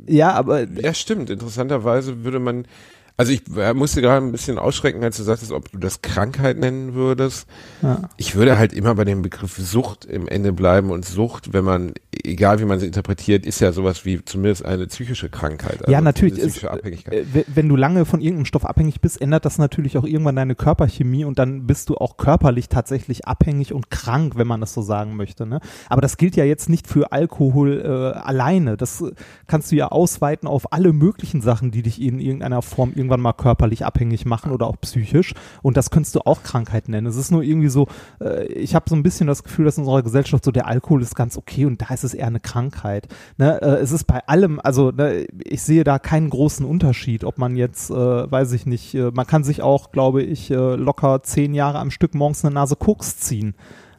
Ja, 0.07 0.33
aber 0.33 0.67
ja, 0.69 0.93
stimmt. 0.93 1.29
Interessanterweise 1.29 2.23
würde 2.23 2.39
man 2.39 2.67
also 3.17 3.31
ich 3.31 3.43
äh, 3.55 3.73
musste 3.73 4.01
gerade 4.01 4.25
ein 4.25 4.31
bisschen 4.31 4.57
ausschrecken, 4.57 5.03
als 5.03 5.15
du 5.17 5.23
sagtest, 5.23 5.51
ob 5.53 5.71
du 5.71 5.77
das 5.77 6.01
Krankheit 6.01 6.57
nennen 6.57 6.95
würdest. 6.95 7.47
Ja. 7.81 8.09
Ich 8.17 8.35
würde 8.35 8.57
halt 8.57 8.73
immer 8.73 8.95
bei 8.95 9.05
dem 9.05 9.21
Begriff 9.21 9.55
Sucht 9.57 10.03
im 10.03 10.27
Ende 10.27 10.51
bleiben 10.51 10.91
und 10.91 11.05
Sucht, 11.05 11.53
wenn 11.53 11.63
man, 11.63 11.93
egal 12.11 12.59
wie 12.59 12.65
man 12.65 12.79
sie 12.79 12.87
interpretiert, 12.87 13.45
ist 13.45 13.61
ja 13.61 13.71
sowas 13.71 14.03
wie 14.03 14.23
zumindest 14.25 14.65
eine 14.65 14.87
psychische 14.87 15.29
Krankheit. 15.29 15.79
Also 15.81 15.91
ja, 15.91 16.01
natürlich. 16.01 16.39
Ist, 16.39 16.65
Abhängigkeit. 16.65 17.25
äh, 17.35 17.45
wenn 17.47 17.69
du 17.69 17.77
lange 17.77 18.03
von 18.03 18.19
irgendeinem 18.19 18.45
Stoff 18.45 18.65
abhängig 18.65 18.99
bist, 18.99 19.21
ändert 19.21 19.45
das 19.45 19.57
natürlich 19.57 19.97
auch 19.97 20.05
irgendwann 20.05 20.35
deine 20.35 20.55
Körperchemie 20.55 21.23
und 21.23 21.39
dann 21.39 21.65
bist 21.67 21.89
du 21.89 21.95
auch 21.95 22.17
körperlich 22.17 22.67
tatsächlich 22.67 23.27
abhängig 23.27 23.71
und 23.71 23.89
krank, 23.89 24.33
wenn 24.35 24.47
man 24.47 24.59
das 24.59 24.73
so 24.73 24.81
sagen 24.81 25.15
möchte. 25.15 25.45
Ne? 25.45 25.61
Aber 25.87 26.01
das 26.01 26.17
gilt 26.17 26.35
ja 26.35 26.43
jetzt 26.43 26.67
nicht 26.67 26.87
für 26.87 27.13
Alkohol 27.13 27.81
äh, 27.81 28.19
alleine. 28.19 28.75
Das 28.75 29.03
kannst 29.47 29.71
du 29.71 29.77
ja 29.77 29.87
ausweiten 29.87 30.49
auf 30.49 30.73
alle 30.73 30.91
möglichen 30.91 31.41
Sachen, 31.41 31.71
die 31.71 31.81
dich 31.81 32.01
in 32.01 32.19
irgendeiner 32.19 32.61
Form 32.61 32.91
irgendwann 33.05 33.21
mal 33.21 33.33
körperlich 33.33 33.85
abhängig 33.85 34.25
machen 34.25 34.51
oder 34.51 34.67
auch 34.67 34.79
psychisch. 34.81 35.33
Und 35.61 35.77
das 35.77 35.91
könntest 35.91 36.15
du 36.15 36.21
auch 36.21 36.43
Krankheit 36.43 36.89
nennen. 36.89 37.07
Es 37.07 37.15
ist 37.15 37.31
nur 37.31 37.43
irgendwie 37.43 37.69
so, 37.69 37.87
äh, 38.19 38.45
ich 38.47 38.75
habe 38.75 38.89
so 38.89 38.95
ein 38.95 39.03
bisschen 39.03 39.27
das 39.27 39.43
Gefühl, 39.43 39.65
dass 39.65 39.77
in 39.77 39.83
unserer 39.83 40.03
Gesellschaft 40.03 40.43
so 40.43 40.51
der 40.51 40.67
Alkohol 40.67 41.01
ist 41.01 41.15
ganz 41.15 41.37
okay 41.37 41.65
und 41.65 41.81
da 41.81 41.93
ist 41.93 42.03
es 42.03 42.13
eher 42.13 42.27
eine 42.27 42.39
Krankheit. 42.39 43.07
Ne? 43.37 43.61
Äh, 43.61 43.81
es 43.81 43.91
ist 43.91 44.05
bei 44.05 44.25
allem, 44.27 44.59
also 44.63 44.91
ne, 44.91 45.25
ich 45.43 45.61
sehe 45.61 45.83
da 45.83 45.99
keinen 45.99 46.29
großen 46.29 46.65
Unterschied, 46.65 47.23
ob 47.23 47.37
man 47.37 47.55
jetzt, 47.55 47.89
äh, 47.89 47.93
weiß 47.93 48.51
ich 48.53 48.65
nicht, 48.65 48.95
äh, 48.95 49.11
man 49.11 49.27
kann 49.27 49.43
sich 49.43 49.61
auch, 49.61 49.91
glaube 49.91 50.23
ich, 50.23 50.49
äh, 50.49 50.75
locker 50.75 51.21
zehn 51.23 51.53
Jahre 51.53 51.79
am 51.79 51.91
Stück 51.91 52.15
morgens 52.15 52.43
eine 52.43 52.55
Nase 52.55 52.75
Koks 52.75 53.17
ziehen. 53.17 53.55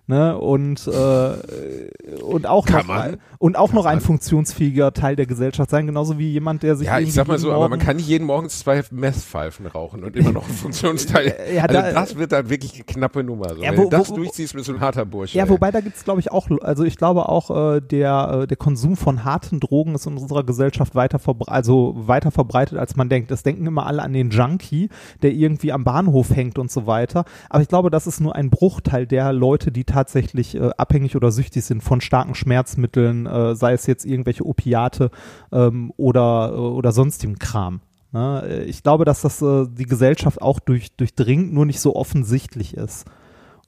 Ne, 0.08 0.38
und, 0.38 0.86
äh, 0.86 2.20
und 2.22 2.46
auch 2.46 2.64
Kann 2.64 2.86
noch, 2.86 2.86
man. 2.86 3.16
und 3.38 3.56
auch 3.58 3.72
noch 3.72 3.86
ein 3.86 3.96
man. 3.96 4.00
funktionsfähiger 4.04 4.92
Teil 4.92 5.16
der 5.16 5.26
Gesellschaft 5.26 5.68
sein, 5.68 5.84
genauso 5.88 6.16
wie 6.16 6.30
jemand, 6.30 6.62
der 6.62 6.76
sich 6.76 6.86
Ja, 6.86 7.00
ich 7.00 7.12
sag 7.12 7.26
mal 7.26 7.40
so, 7.40 7.50
aber 7.52 7.68
man 7.68 7.80
kann 7.80 7.96
nicht 7.96 8.06
jeden 8.06 8.24
Morgen 8.24 8.48
zwei 8.48 8.84
Messpfeifen 8.92 9.66
rauchen 9.66 10.04
und 10.04 10.14
immer 10.14 10.30
noch 10.30 10.46
ein 10.48 10.54
Funktionsteil. 10.54 11.34
Ja, 11.52 11.62
also 11.64 11.74
da- 11.74 11.92
das 11.92 12.16
wird 12.16 12.30
dann 12.30 12.48
wirklich 12.48 12.74
eine 12.76 12.84
knappe 12.84 13.24
Nummer. 13.24 13.48
So. 13.56 13.62
Ja, 13.62 13.72
Wenn 13.72 13.78
wo- 13.78 13.82
du 13.84 13.90
das 13.90 14.10
wo- 14.10 14.14
durchziehst, 14.14 14.54
bist 14.54 14.68
du 14.68 14.74
ein 14.74 14.80
harter 14.80 15.04
Bursche. 15.04 15.36
Ja, 15.38 15.42
ey. 15.44 15.50
wobei 15.50 15.72
da 15.72 15.80
gibt's 15.80 16.04
glaube 16.04 16.20
ich 16.20 16.30
auch, 16.30 16.48
also 16.60 16.84
ich 16.84 16.96
glaube 16.96 17.28
auch 17.28 17.50
äh, 17.74 17.80
der 17.80 18.42
äh, 18.42 18.46
der 18.46 18.56
Konsum 18.56 18.96
von 18.96 19.24
harten 19.24 19.58
Drogen 19.58 19.96
ist 19.96 20.06
in 20.06 20.16
unserer 20.16 20.44
Gesellschaft 20.44 20.94
weiter 20.94 21.18
verbre 21.18 21.50
also 21.50 21.94
weiter 21.96 22.30
verbreitet 22.30 22.78
als 22.78 22.94
man 22.94 23.08
denkt. 23.08 23.32
Das 23.32 23.42
denken 23.42 23.66
immer 23.66 23.86
alle 23.86 24.02
an 24.02 24.12
den 24.12 24.30
Junkie, 24.30 24.88
der 25.22 25.32
irgendwie 25.32 25.72
am 25.72 25.82
Bahnhof 25.82 26.30
hängt 26.34 26.60
und 26.60 26.70
so 26.70 26.86
weiter. 26.86 27.24
Aber 27.50 27.62
ich 27.62 27.68
glaube, 27.68 27.90
das 27.90 28.06
ist 28.06 28.20
nur 28.20 28.36
ein 28.36 28.50
Bruchteil 28.50 29.06
der 29.08 29.32
Leute, 29.32 29.72
die 29.72 29.82
tatsächlich 29.96 30.54
äh, 30.54 30.70
abhängig 30.76 31.16
oder 31.16 31.30
süchtig 31.30 31.64
sind 31.64 31.82
von 31.82 32.02
starken 32.02 32.34
Schmerzmitteln, 32.34 33.24
äh, 33.24 33.54
sei 33.54 33.72
es 33.72 33.86
jetzt 33.86 34.04
irgendwelche 34.04 34.44
Opiate 34.44 35.10
ähm, 35.52 35.90
oder 35.96 36.50
äh, 36.52 36.58
oder 36.58 36.92
sonstigem 36.92 37.38
Kram. 37.38 37.80
Ne? 38.12 38.42
Äh, 38.46 38.64
Ich 38.64 38.82
glaube, 38.82 39.06
dass 39.06 39.22
das 39.22 39.40
äh, 39.40 39.66
die 39.70 39.86
Gesellschaft 39.86 40.42
auch 40.42 40.60
durch, 40.60 40.94
durchdringt, 40.96 41.50
nur 41.54 41.64
nicht 41.64 41.80
so 41.80 41.96
offensichtlich 41.96 42.76
ist. 42.76 43.06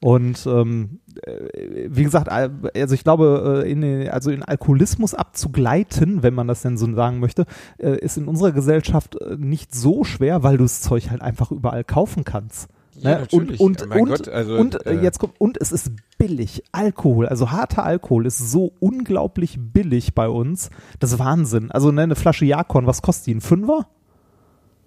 Und 0.01 0.45
ähm, 0.45 0.99
äh, 1.25 1.87
wie 1.89 2.03
gesagt, 2.03 2.29
al- 2.29 2.51
also 2.75 2.93
ich 2.93 3.03
glaube, 3.03 3.63
in, 3.67 3.83
also 4.09 4.29
in 4.29 4.43
Alkoholismus 4.43 5.15
abzugleiten, 5.15 6.21
wenn 6.21 6.35
man 6.35 6.47
das 6.47 6.61
denn 6.61 6.77
so 6.77 6.93
sagen 6.93 7.19
möchte, 7.19 7.45
ist 7.79 8.17
in 8.17 8.27
unserer 8.27 8.51
Gesellschaft 8.51 9.17
nicht 9.37 9.73
so 9.73 10.03
schwer, 10.03 10.43
weil 10.43 10.57
du 10.57 10.63
das 10.65 10.81
Zeug 10.81 11.09
halt 11.09 11.21
einfach 11.21 11.51
überall 11.51 11.83
kaufen 11.83 12.23
kannst. 12.23 12.69
Ja, 13.01 13.19
Ne? 13.19 13.27
Und, 13.31 13.59
und, 13.59 13.89
Mein 13.89 14.01
und, 14.01 14.09
Gott, 14.09 14.27
also, 14.29 14.55
und 14.55 14.85
äh, 14.85 14.95
äh, 14.95 15.01
jetzt 15.01 15.19
kommt, 15.19 15.33
und 15.39 15.57
es 15.61 15.71
ist 15.71 15.91
billig. 16.17 16.63
Alkohol, 16.71 17.27
also 17.27 17.51
harter 17.51 17.83
Alkohol 17.83 18.25
ist 18.25 18.37
so 18.39 18.73
unglaublich 18.79 19.57
billig 19.59 20.13
bei 20.13 20.27
uns. 20.27 20.69
Das 20.99 21.11
ist 21.13 21.19
Wahnsinn. 21.19 21.71
Also 21.71 21.91
ne, 21.91 22.03
eine 22.03 22.15
Flasche 22.15 22.45
Jakon, 22.45 22.85
was 22.87 23.01
kostet 23.01 23.27
die? 23.27 23.35
Ein 23.35 23.41
Fünfer? 23.41 23.87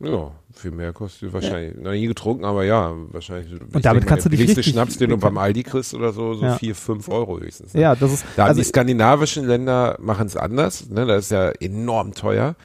Ja, 0.00 0.32
viel 0.52 0.72
mehr 0.72 0.92
kostet 0.92 1.32
wahrscheinlich. 1.32 1.76
Noch 1.80 1.92
nie 1.92 2.06
getrunken, 2.08 2.44
aber 2.44 2.64
ja, 2.64 2.92
wahrscheinlich. 3.12 3.60
Und 3.72 3.84
damit 3.84 4.04
kannst 4.06 4.26
du 4.26 4.30
dich 4.30 4.40
richtig- 4.40 4.66
Schnaps, 4.66 4.98
den 4.98 5.10
du 5.10 5.16
beim 5.16 5.38
Aldi 5.38 5.62
kriegst 5.62 5.94
oder 5.94 6.12
so, 6.12 6.34
so 6.34 6.44
Ja. 6.44 6.56
vier, 6.56 6.74
fünf 6.74 7.08
Euro 7.08 7.38
höchstens. 7.38 7.72
Ja, 7.72 7.94
das 7.94 8.12
ist. 8.12 8.24
Da 8.36 8.46
also, 8.46 8.60
die 8.60 8.64
skandinavischen 8.66 9.46
Länder 9.46 9.96
machen 10.00 10.26
es 10.26 10.36
anders, 10.36 10.88
ne? 10.90 11.06
Da 11.06 11.16
ist 11.16 11.30
ja 11.30 11.50
enorm 11.60 12.14
teuer. 12.14 12.56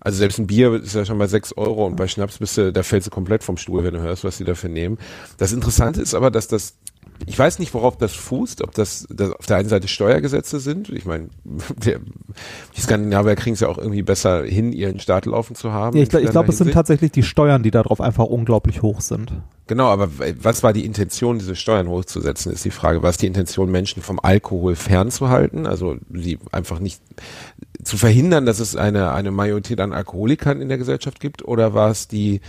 Also 0.00 0.18
selbst 0.18 0.38
ein 0.38 0.46
Bier 0.46 0.72
ist 0.74 0.94
ja 0.94 1.04
schon 1.04 1.18
bei 1.18 1.26
sechs 1.26 1.52
Euro 1.56 1.86
und 1.86 1.96
bei 1.96 2.08
Schnaps 2.08 2.38
bist 2.38 2.56
du, 2.56 2.72
da 2.72 2.82
fällst 2.82 3.06
du 3.06 3.10
komplett 3.10 3.44
vom 3.44 3.58
Stuhl, 3.58 3.84
wenn 3.84 3.94
du 3.94 4.00
hörst, 4.00 4.24
was 4.24 4.38
die 4.38 4.44
dafür 4.44 4.70
nehmen. 4.70 4.98
Das 5.36 5.52
Interessante 5.52 6.00
ist 6.00 6.14
aber, 6.14 6.30
dass 6.30 6.48
das, 6.48 6.76
ich 7.26 7.38
weiß 7.38 7.58
nicht, 7.58 7.74
worauf 7.74 7.96
das 7.96 8.12
fußt, 8.14 8.62
ob 8.62 8.72
das, 8.74 9.06
das 9.10 9.32
auf 9.32 9.46
der 9.46 9.58
einen 9.58 9.68
Seite 9.68 9.88
Steuergesetze 9.88 10.60
sind. 10.60 10.88
Ich 10.88 11.04
meine, 11.04 11.28
die 12.74 12.80
Skandinavier 12.80 13.36
kriegen 13.36 13.54
es 13.54 13.60
ja 13.60 13.68
auch 13.68 13.78
irgendwie 13.78 14.02
besser 14.02 14.44
hin, 14.44 14.72
ihren 14.72 15.00
Staat 15.00 15.26
laufen 15.26 15.54
zu 15.54 15.72
haben. 15.72 15.96
ja, 15.96 16.02
ich, 16.02 16.08
glaub- 16.08 16.22
glaube, 16.30 16.48
es 16.50 16.58
sind 16.58 16.72
tatsächlich 16.72 17.12
die 17.12 17.22
Steuern, 17.22 17.62
die 17.62 17.70
darauf 17.70 18.00
einfach 18.00 18.24
unglaublich 18.24 18.82
hoch 18.82 19.00
sind. 19.00 19.32
Genau, 19.66 19.86
aber 19.86 20.08
was 20.40 20.62
war 20.62 20.72
die 20.72 20.84
Intention, 20.84 21.38
diese 21.38 21.54
Steuern 21.54 21.88
hochzusetzen, 21.88 22.52
ist 22.52 22.64
die 22.64 22.72
Frage. 22.72 23.02
War 23.02 23.10
es 23.10 23.18
die 23.18 23.26
Intention, 23.26 23.70
Menschen 23.70 24.02
vom 24.02 24.18
Alkohol 24.20 24.74
fernzuhalten? 24.74 25.66
Also 25.66 25.96
sie 26.12 26.38
einfach 26.50 26.80
nicht 26.80 27.00
zu 27.84 27.96
verhindern, 27.96 28.46
dass 28.46 28.58
es 28.60 28.76
eine, 28.76 29.12
eine 29.12 29.30
Majorität 29.30 29.80
an 29.80 29.92
Alkoholikern 29.92 30.60
in 30.60 30.68
der 30.68 30.78
Gesellschaft 30.78 31.20
gibt? 31.20 31.44
Oder 31.46 31.72
war 31.74 31.90
es 31.90 32.08
die, 32.08 32.40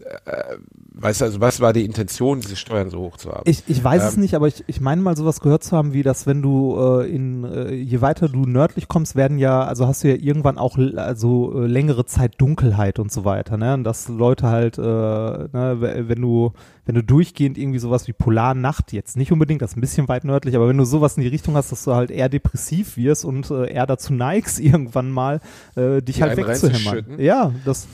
äh, 0.00 0.56
weißt 1.00 1.20
du, 1.20 1.24
also 1.24 1.40
was 1.40 1.60
war 1.60 1.72
die 1.72 1.84
Intention, 1.84 2.40
diese 2.40 2.56
Steuern 2.56 2.90
so 2.90 2.98
hoch 3.00 3.16
zu 3.16 3.30
haben? 3.30 3.42
Ich, 3.46 3.64
ich 3.66 3.82
weiß 3.82 4.04
es 4.04 4.14
Ähm, 4.14 4.20
nicht, 4.20 4.34
aber 4.34 4.48
ich, 4.48 4.64
ich 4.66 4.80
meine 4.80 5.00
mal 5.00 5.16
sowas 5.16 5.40
gehört 5.40 5.64
zu 5.64 5.76
haben, 5.76 5.92
wie 5.92 6.02
dass 6.02 6.26
wenn 6.26 6.42
du 6.42 6.76
äh, 6.78 7.10
in 7.10 7.44
äh, 7.44 7.72
je 7.72 8.00
weiter 8.00 8.28
du 8.28 8.44
nördlich 8.44 8.88
kommst, 8.88 9.16
werden 9.16 9.38
ja, 9.38 9.62
also 9.62 9.86
hast 9.86 10.04
du 10.04 10.08
ja 10.08 10.14
irgendwann 10.14 10.58
auch 10.58 10.76
also 10.96 11.62
äh, 11.62 11.66
längere 11.66 12.06
Zeit 12.06 12.34
Dunkelheit 12.38 12.98
und 12.98 13.10
so 13.10 13.24
weiter, 13.24 13.56
ne? 13.56 13.74
Und 13.74 13.84
dass 13.84 14.08
Leute 14.08 14.48
halt, 14.48 14.78
äh, 14.78 14.82
ne, 14.82 15.76
wenn 15.80 16.20
du 16.20 16.52
wenn 16.90 16.94
du 16.96 17.04
durchgehend 17.04 17.56
irgendwie 17.56 17.78
sowas 17.78 18.08
wie 18.08 18.12
Polarnacht 18.12 18.92
jetzt 18.92 19.16
nicht 19.16 19.30
unbedingt, 19.30 19.62
das 19.62 19.72
ist 19.72 19.76
ein 19.76 19.80
bisschen 19.80 20.08
weit 20.08 20.24
nördlich, 20.24 20.56
aber 20.56 20.68
wenn 20.68 20.76
du 20.76 20.84
sowas 20.84 21.16
in 21.16 21.22
die 21.22 21.28
Richtung 21.28 21.54
hast, 21.54 21.70
dass 21.70 21.84
du 21.84 21.94
halt 21.94 22.10
eher 22.10 22.28
depressiv 22.28 22.96
wirst 22.96 23.24
und 23.24 23.50
äh, 23.50 23.72
eher 23.72 23.86
dazu 23.86 24.12
neigst, 24.12 24.58
irgendwann 24.60 25.10
mal 25.10 25.40
äh, 25.76 26.02
dich 26.02 26.16
Die 26.16 26.22
halt 26.22 26.36
wegzuhämmern. 26.36 27.18
Ja, 27.18 27.52
das. 27.64 27.86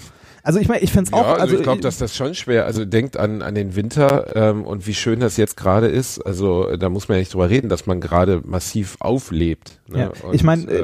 Also 0.46 0.60
ich 0.60 0.68
meine, 0.68 0.80
ich 0.80 0.92
fände 0.92 1.10
es 1.10 1.10
ja, 1.10 1.24
auch. 1.24 1.40
also, 1.40 1.56
ich 1.56 1.62
glaube, 1.64 1.80
dass 1.80 1.98
das 1.98 2.14
schon 2.14 2.36
schwer. 2.36 2.66
Also 2.66 2.84
denkt 2.84 3.16
an 3.16 3.42
an 3.42 3.56
den 3.56 3.74
Winter 3.74 4.36
ähm, 4.36 4.64
und 4.64 4.86
wie 4.86 4.94
schön 4.94 5.18
das 5.18 5.36
jetzt 5.36 5.56
gerade 5.56 5.88
ist. 5.88 6.20
Also 6.20 6.68
äh, 6.68 6.78
da 6.78 6.88
muss 6.88 7.08
man 7.08 7.16
ja 7.16 7.18
nicht 7.18 7.34
drüber 7.34 7.50
reden, 7.50 7.68
dass 7.68 7.86
man 7.86 8.00
gerade 8.00 8.42
massiv 8.44 8.96
auflebt. 9.00 9.80
Ne? 9.88 9.98
Ja, 9.98 10.12
Und, 10.22 10.36
ich 10.36 10.44
meine, 10.44 10.70
äh, 10.70 10.82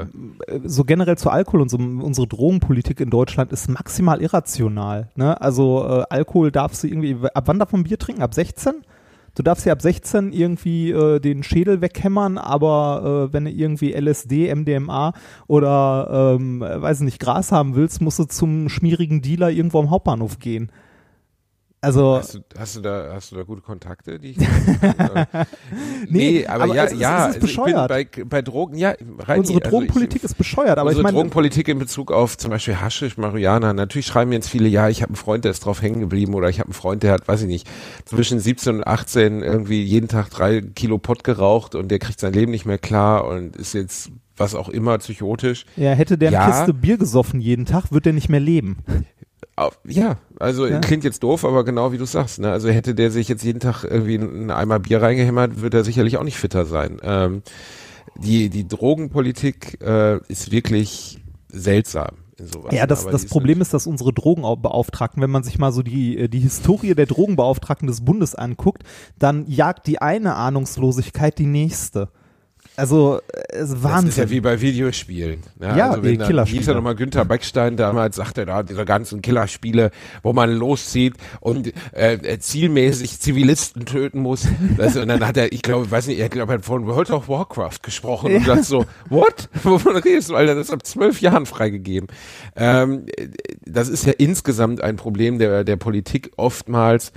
äh, 0.49 0.61
so 0.65 0.83
generell 0.83 1.17
zu 1.17 1.31
Alkohol 1.31 1.61
und 1.61 1.71
so, 1.71 1.77
unsere 1.77 2.27
Drogenpolitik 2.27 2.99
in 2.99 3.09
Deutschland 3.09 3.53
ist 3.53 3.69
maximal 3.69 4.21
irrational. 4.21 5.11
Ne? 5.15 5.41
Also 5.41 5.87
äh, 5.89 6.05
Alkohol 6.11 6.51
darfst 6.51 6.83
du 6.83 6.89
irgendwie, 6.89 7.17
ab 7.33 7.45
wann 7.47 7.61
darf 7.61 7.71
man 7.71 7.85
Bier 7.85 8.01
trinken? 8.01 8.23
Ab 8.23 8.35
16? 8.35 8.83
Du 9.35 9.43
darfst 9.43 9.65
ja 9.65 9.73
ab 9.73 9.81
16 9.81 10.33
irgendwie 10.33 10.91
äh, 10.91 11.19
den 11.19 11.43
Schädel 11.43 11.81
weghämmern, 11.81 12.37
aber 12.37 13.29
äh, 13.31 13.33
wenn 13.33 13.47
du 13.47 13.51
irgendwie 13.51 13.93
LSD, 13.93 14.55
MDMA 14.55 15.15
oder 15.47 16.37
ähm, 16.39 16.61
weiß 16.61 17.01
nicht, 17.01 17.19
Gras 17.19 17.51
haben 17.51 17.75
willst, 17.75 18.03
musst 18.03 18.19
du 18.19 18.25
zum 18.25 18.69
schmierigen 18.69 19.23
Dealer 19.23 19.51
irgendwo 19.51 19.79
am 19.79 19.91
Hauptbahnhof 19.91 20.39
gehen. 20.39 20.71
Also 21.85 22.15
Hast 22.15 22.35
du, 22.35 22.39
hast 22.57 22.77
du 22.77 22.81
da 22.81 23.11
hast 23.13 23.33
du 23.33 23.37
da 23.37 23.43
gute 23.43 23.61
Kontakte, 23.61 24.21
die 24.21 24.31
ich 24.31 24.39
äh, 24.41 24.47
Nee, 26.09 26.47
aber, 26.47 26.65
aber 26.65 26.75
ja, 26.77 26.85
es 26.85 26.93
ist- 26.93 27.01
ja, 27.01 27.29
es 27.29 27.37
ist 27.37 27.43
also 27.43 27.67
ich 27.67 27.75
bin 27.75 27.87
bei, 27.89 28.25
bei 28.25 28.43
Drogen, 28.43 28.77
ja, 28.77 28.95
Reini, 29.19 29.41
unsere 29.41 29.59
also 29.59 29.71
Drogenpolitik 29.71 30.19
ich, 30.19 30.25
ist 30.25 30.39
bescheuert, 30.39 30.79
aber 30.79 30.91
unsere 30.91 31.01
ich 31.01 31.03
meine, 31.03 31.15
Drogenpolitik 31.17 31.67
in 31.69 31.79
Bezug 31.81 32.13
auf 32.13 32.39
zum 32.39 32.51
Beispiel 32.53 32.81
Haschisch, 32.81 33.17
Marihuana, 33.17 33.73
natürlich 33.73 34.07
schreiben 34.07 34.29
mir 34.31 34.37
jetzt 34.37 34.49
viele, 34.49 34.69
ja, 34.69 34.89
ich 34.89 35.03
habe 35.03 35.11
einen 35.11 35.17
Freund, 35.17 35.45
der 35.45 35.51
ist 35.51 35.65
drauf 35.65 35.83
hängen 35.83 36.01
geblieben 36.01 36.35
oder 36.35 36.49
ich 36.49 36.61
habe 36.61 36.69
einen 36.69 36.75
Freund, 36.75 37.03
der 37.03 37.13
hat, 37.15 37.27
weiß 37.27 37.43
ich 37.43 37.49
nicht, 37.49 37.69
zwischen 38.05 38.39
17 38.39 38.77
und 38.77 38.87
18 38.87 39.43
irgendwie 39.43 39.83
jeden 39.83 40.07
Tag 40.09 40.31
drei 40.31 40.61
Kilo 40.61 40.99
Pott 40.99 41.25
geraucht 41.25 41.75
und 41.75 41.89
der 41.89 41.99
kriegt 41.99 42.21
sein 42.21 42.33
Leben 42.33 42.53
nicht 42.53 42.65
mehr 42.65 42.79
klar 42.79 43.27
und 43.27 43.57
ist 43.57 43.73
jetzt 43.75 44.11
was 44.37 44.55
auch 44.55 44.69
immer 44.71 44.97
psychotisch. 44.99 45.67
ja, 45.77 45.93
hätte 45.93 46.17
der 46.17 46.29
eine 46.29 46.37
Ja. 46.39 46.47
Kiste 46.51 46.73
Bier 46.75 46.97
gesoffen 46.97 47.41
jeden 47.41 47.67
Tag, 47.67 47.93
wird 47.93 48.07
der 48.07 48.13
nicht 48.15 48.29
mehr 48.31 48.41
leben. 48.41 48.79
Ja, 49.87 50.17
also 50.39 50.67
Ja. 50.67 50.81
klingt 50.81 51.05
jetzt 51.05 51.23
doof, 51.23 51.45
aber 51.45 51.65
genau 51.65 51.93
wie 51.93 51.99
du 51.99 52.05
sagst. 52.05 52.39
Ne? 52.41 52.51
Also 52.51 52.69
hätte 52.69 52.95
der 52.95 53.11
sich 53.11 53.29
jetzt 53.29 53.45
jeden 53.45 53.61
Tag 53.61 53.85
irgendwie 53.85 54.19
einen 54.19 54.51
Eimer 54.51 54.79
Bier 54.79 55.03
reingehämmert, 55.03 55.61
würde 55.61 55.79
er 55.79 55.85
sicherlich 55.85 56.17
auch 56.17 56.25
nicht 56.25 56.37
fitter 56.37 56.65
sein. 56.65 56.99
Ähm, 57.03 57.43
die, 58.17 58.51
die 58.51 58.67
Drogenpolitik 58.67 59.79
äh, 59.83 60.19
ist 60.29 60.51
wirklich 60.51 61.21
seltsam. 61.49 62.17
In 62.39 62.47
sowas, 62.47 62.75
Ja, 62.75 62.87
das, 62.87 63.07
das 63.07 63.27
Problem 63.27 63.61
ist, 63.61 63.75
dass 63.75 63.87
unsere 63.87 64.13
Drogenbeauftragten, 64.13 65.23
wenn 65.23 65.31
man 65.31 65.43
sich 65.43 65.59
mal 65.59 65.73
so 65.73 65.83
die, 65.83 66.17
äh, 66.19 66.29
die 66.29 66.41
Historie 66.41 66.95
der 66.95 67.07
Drogenbeauftragten 67.07 67.87
des 67.87 68.05
Bundes 68.05 68.35
anguckt, 68.35 68.83
dann 69.19 69.47
jagt 69.47 69.87
die 69.87 70.01
eine 70.01 70.35
Ahnungslosigkeit 70.35 71.39
die 71.39 71.47
nächste. 71.47 72.09
Also, 72.77 73.21
es 73.51 73.71
ist 73.71 73.83
Wahnsinn. 73.83 74.07
Das 74.07 74.15
ist 74.15 74.17
ja 74.17 74.31
wie 74.31 74.41
bei 74.41 74.61
Videospielen. 74.61 75.41
Ja, 75.61 75.77
Ja, 75.77 75.91
also 75.91 76.03
wenn 76.03 76.19
dann 76.19 76.27
Killerspiele. 76.29 76.59
hieß 76.61 76.69
ja 76.69 76.75
nochmal 76.75 76.95
Günther 76.95 77.25
Beckstein 77.27 77.77
damals, 77.77 78.17
sagte 78.17 78.47
da, 78.47 78.63
diese 78.63 78.85
ganzen 78.87 79.21
Killerspiele, 79.21 79.91
wo 80.23 80.33
man 80.33 80.51
loszieht 80.53 81.15
und 81.41 81.73
äh, 81.95 82.15
äh, 82.15 82.39
zielmäßig 82.39 83.21
Zivilisten 83.21 83.85
töten 83.85 84.21
muss. 84.21 84.47
Das, 84.79 84.97
und 84.97 85.09
dann 85.09 85.27
hat 85.27 85.37
er, 85.37 85.53
ich 85.53 85.61
glaube, 85.63 85.85
ich 85.85 85.91
weiß 85.91 86.07
nicht, 86.07 86.19
er 86.19 86.29
glaube, 86.31 86.53
er 86.53 86.59
hat 86.59 86.65
von 86.65 86.87
World 86.87 87.11
of 87.11 87.29
Warcraft 87.29 87.83
gesprochen 87.83 88.27
und 88.35 88.47
Ja. 88.47 88.55
sagt 88.57 88.65
so, 88.65 88.87
what? 89.11 89.49
Wovon 89.63 89.97
redest 89.97 90.31
du, 90.31 90.37
Alter? 90.37 90.55
Das 90.55 90.69
ist 90.69 90.73
ab 90.73 90.87
zwölf 90.87 91.21
Jahren 91.21 91.45
freigegeben. 91.47 92.09
Ähm, 92.57 93.05
äh, 93.17 93.29
das 93.67 93.89
ist 93.91 94.07
ja 94.07 94.13
insgesamt 94.17 94.81
ein 94.83 94.97
Problem 94.97 95.39
der, 95.39 95.65
der 95.65 95.77
Politik 95.77 96.31
oftmals, 96.37 97.13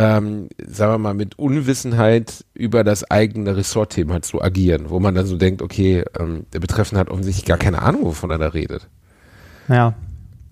ähm, 0.00 0.48
sagen 0.66 0.92
wir 0.94 0.98
mal, 0.98 1.14
mit 1.14 1.38
Unwissenheit 1.38 2.44
über 2.54 2.84
das 2.84 3.10
eigene 3.10 3.56
Ressortthema 3.56 4.22
zu 4.22 4.40
agieren, 4.42 4.86
wo 4.88 4.98
man 5.00 5.14
dann 5.14 5.26
so 5.26 5.36
denkt, 5.36 5.62
okay, 5.62 6.04
ähm, 6.18 6.46
der 6.52 6.60
Betreffende 6.60 7.00
hat 7.00 7.10
offensichtlich 7.10 7.44
gar 7.44 7.58
keine 7.58 7.82
Ahnung, 7.82 8.04
wovon 8.04 8.30
er 8.30 8.38
da 8.38 8.48
redet. 8.48 8.88
ja. 9.68 9.94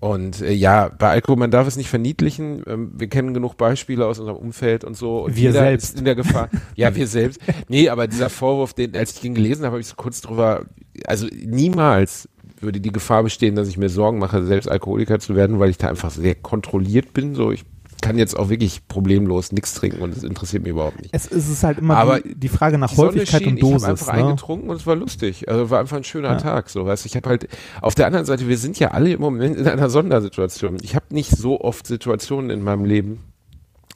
Und 0.01 0.39
äh, 0.41 0.53
ja, 0.53 0.87
bei 0.87 1.09
Alkohol, 1.09 1.35
man 1.35 1.51
darf 1.51 1.67
es 1.67 1.75
nicht 1.75 1.89
verniedlichen. 1.89 2.63
Ähm, 2.67 2.91
wir 2.95 3.07
kennen 3.09 3.33
genug 3.33 3.57
Beispiele 3.57 4.05
aus 4.05 4.17
unserem 4.19 4.37
Umfeld 4.37 4.85
und 4.85 4.95
so. 4.95 5.25
Und 5.25 5.35
Wir 5.35 5.51
selbst. 5.51 5.99
in 5.99 6.05
der 6.05 6.15
Gefahr. 6.15 6.47
ja, 6.75 6.95
wir 6.95 7.05
selbst. 7.05 7.41
Nee, 7.67 7.89
aber 7.89 8.07
dieser 8.07 8.29
Vorwurf, 8.29 8.73
den, 8.73 8.95
als 8.95 9.17
ich 9.17 9.23
ihn 9.25 9.35
gelesen 9.35 9.65
habe, 9.65 9.73
habe 9.73 9.81
ich 9.81 9.87
so 9.87 9.95
kurz 9.97 10.21
drüber, 10.21 10.63
also 11.05 11.27
niemals 11.45 12.29
würde 12.61 12.79
die 12.79 12.93
Gefahr 12.93 13.23
bestehen, 13.23 13.55
dass 13.55 13.67
ich 13.67 13.77
mir 13.77 13.89
Sorgen 13.89 14.19
mache, 14.19 14.45
selbst 14.45 14.69
Alkoholiker 14.69 15.19
zu 15.19 15.35
werden, 15.35 15.59
weil 15.59 15.69
ich 15.69 15.77
da 15.77 15.89
einfach 15.89 16.11
sehr 16.11 16.35
kontrolliert 16.35 17.11
bin. 17.11 17.35
So, 17.35 17.51
ich 17.51 17.65
kann 18.01 18.17
jetzt 18.17 18.37
auch 18.37 18.49
wirklich 18.49 18.87
problemlos 18.87 19.51
nichts 19.51 19.73
trinken 19.73 20.01
und 20.01 20.15
es 20.15 20.23
interessiert 20.23 20.63
mich 20.63 20.71
überhaupt 20.71 21.01
nicht. 21.01 21.13
Es, 21.13 21.25
ist 21.27 21.63
halt 21.63 21.79
immer 21.79 21.97
Aber 21.97 22.19
die, 22.19 22.35
die 22.35 22.49
Frage 22.49 22.77
nach 22.77 22.91
Die 22.91 22.97
Häufigkeit 22.97 23.41
schien, 23.43 23.51
und 23.51 23.57
Ich 23.57 23.63
habe 23.63 23.73
Dosis. 23.73 23.89
einfach 23.89 24.13
Ne? 24.13 24.19
eingetrunken 24.25 24.69
und 24.69 24.75
es 24.77 24.87
war 24.87 24.95
lustig. 24.95 25.49
Also 25.49 25.69
war 25.69 25.79
einfach 25.79 25.97
ein 25.97 26.03
schöner 26.03 26.29
Ja. 26.31 26.37
Tag. 26.37 26.69
So, 26.69 26.85
weißt, 26.85 27.05
ich 27.05 27.15
habe 27.15 27.29
halt 27.29 27.47
auf 27.81 27.95
der 27.95 28.05
anderen 28.07 28.25
Seite, 28.25 28.47
wir 28.47 28.57
sind 28.57 28.79
ja 28.79 28.89
alle 28.91 29.11
im 29.13 29.21
Moment 29.21 29.57
in 29.57 29.67
einer 29.67 29.89
Sondersituation. 29.89 30.77
Ich 30.81 30.95
habe 30.95 31.05
nicht 31.09 31.31
so 31.31 31.61
oft 31.61 31.85
Situationen 31.87 32.49
in 32.49 32.61
meinem 32.61 32.85
Leben, 32.85 33.19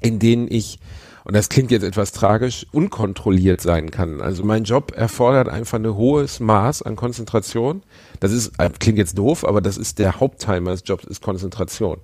in 0.02 0.20
denen 0.20 0.48
ich 0.50 0.80
und 1.26 1.34
das 1.38 1.48
klingt 1.48 1.72
jetzt 1.72 1.84
etwas 1.84 2.12
tragisch, 2.12 2.68
unkontrolliert 2.74 3.62
sein 3.62 3.92
kann. 3.92 4.20
Also 4.20 4.44
mein 4.44 4.66
Job 4.66 4.92
erfordert 4.94 5.48
einfach 5.48 5.80
ein 5.80 5.88
hohes 5.96 6.42
Maß 6.42 6.82
an 6.82 6.98
Konzentration. 6.98 7.82
Das 8.20 8.34
ist, 8.34 8.52
äh, 8.60 8.70
klingt 8.78 8.98
jetzt 8.98 9.18
doof, 9.18 9.46
aber 9.46 9.62
das 9.62 9.78
ist 9.78 10.00
der 10.00 10.20
Hauptteil 10.20 10.60
meines 10.60 10.84
Jobs, 10.86 11.06
ist 11.06 11.22
Konzentration. 11.22 12.00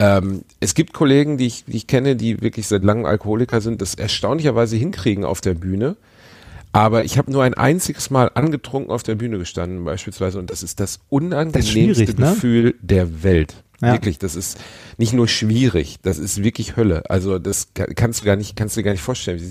Ähm, 0.00 0.42
es 0.60 0.74
gibt 0.74 0.92
Kollegen, 0.92 1.36
die 1.38 1.46
ich, 1.46 1.64
die 1.66 1.76
ich 1.76 1.86
kenne, 1.86 2.16
die 2.16 2.40
wirklich 2.40 2.66
seit 2.66 2.82
langem 2.82 3.04
Alkoholiker 3.04 3.60
sind, 3.60 3.82
das 3.82 3.94
erstaunlicherweise 3.94 4.76
hinkriegen 4.76 5.24
auf 5.24 5.40
der 5.40 5.54
Bühne. 5.54 5.96
Aber 6.72 7.04
ich 7.04 7.18
habe 7.18 7.30
nur 7.30 7.42
ein 7.44 7.52
einziges 7.54 8.08
Mal 8.10 8.30
angetrunken 8.34 8.90
auf 8.90 9.02
der 9.02 9.14
Bühne 9.14 9.38
gestanden, 9.38 9.84
beispielsweise, 9.84 10.38
und 10.38 10.50
das 10.50 10.62
ist 10.62 10.80
das 10.80 11.00
unangenehmste 11.10 11.70
schwierig, 11.70 12.18
ne? 12.18 12.30
Gefühl 12.30 12.74
der 12.80 13.22
Welt. 13.22 13.62
Ja. 13.82 13.92
Wirklich, 13.92 14.18
das 14.18 14.36
ist 14.36 14.58
nicht 14.96 15.12
nur 15.12 15.26
schwierig, 15.26 15.98
das 16.02 16.18
ist 16.18 16.42
wirklich 16.44 16.76
Hölle. 16.76 17.02
Also 17.10 17.40
das 17.40 17.74
ka- 17.74 17.88
kannst 17.94 18.20
du 18.20 18.24
gar 18.24 18.36
nicht, 18.36 18.54
kannst 18.56 18.76
du 18.76 18.80
dir 18.80 18.84
gar 18.84 18.92
nicht 18.92 19.02
vorstellen, 19.02 19.42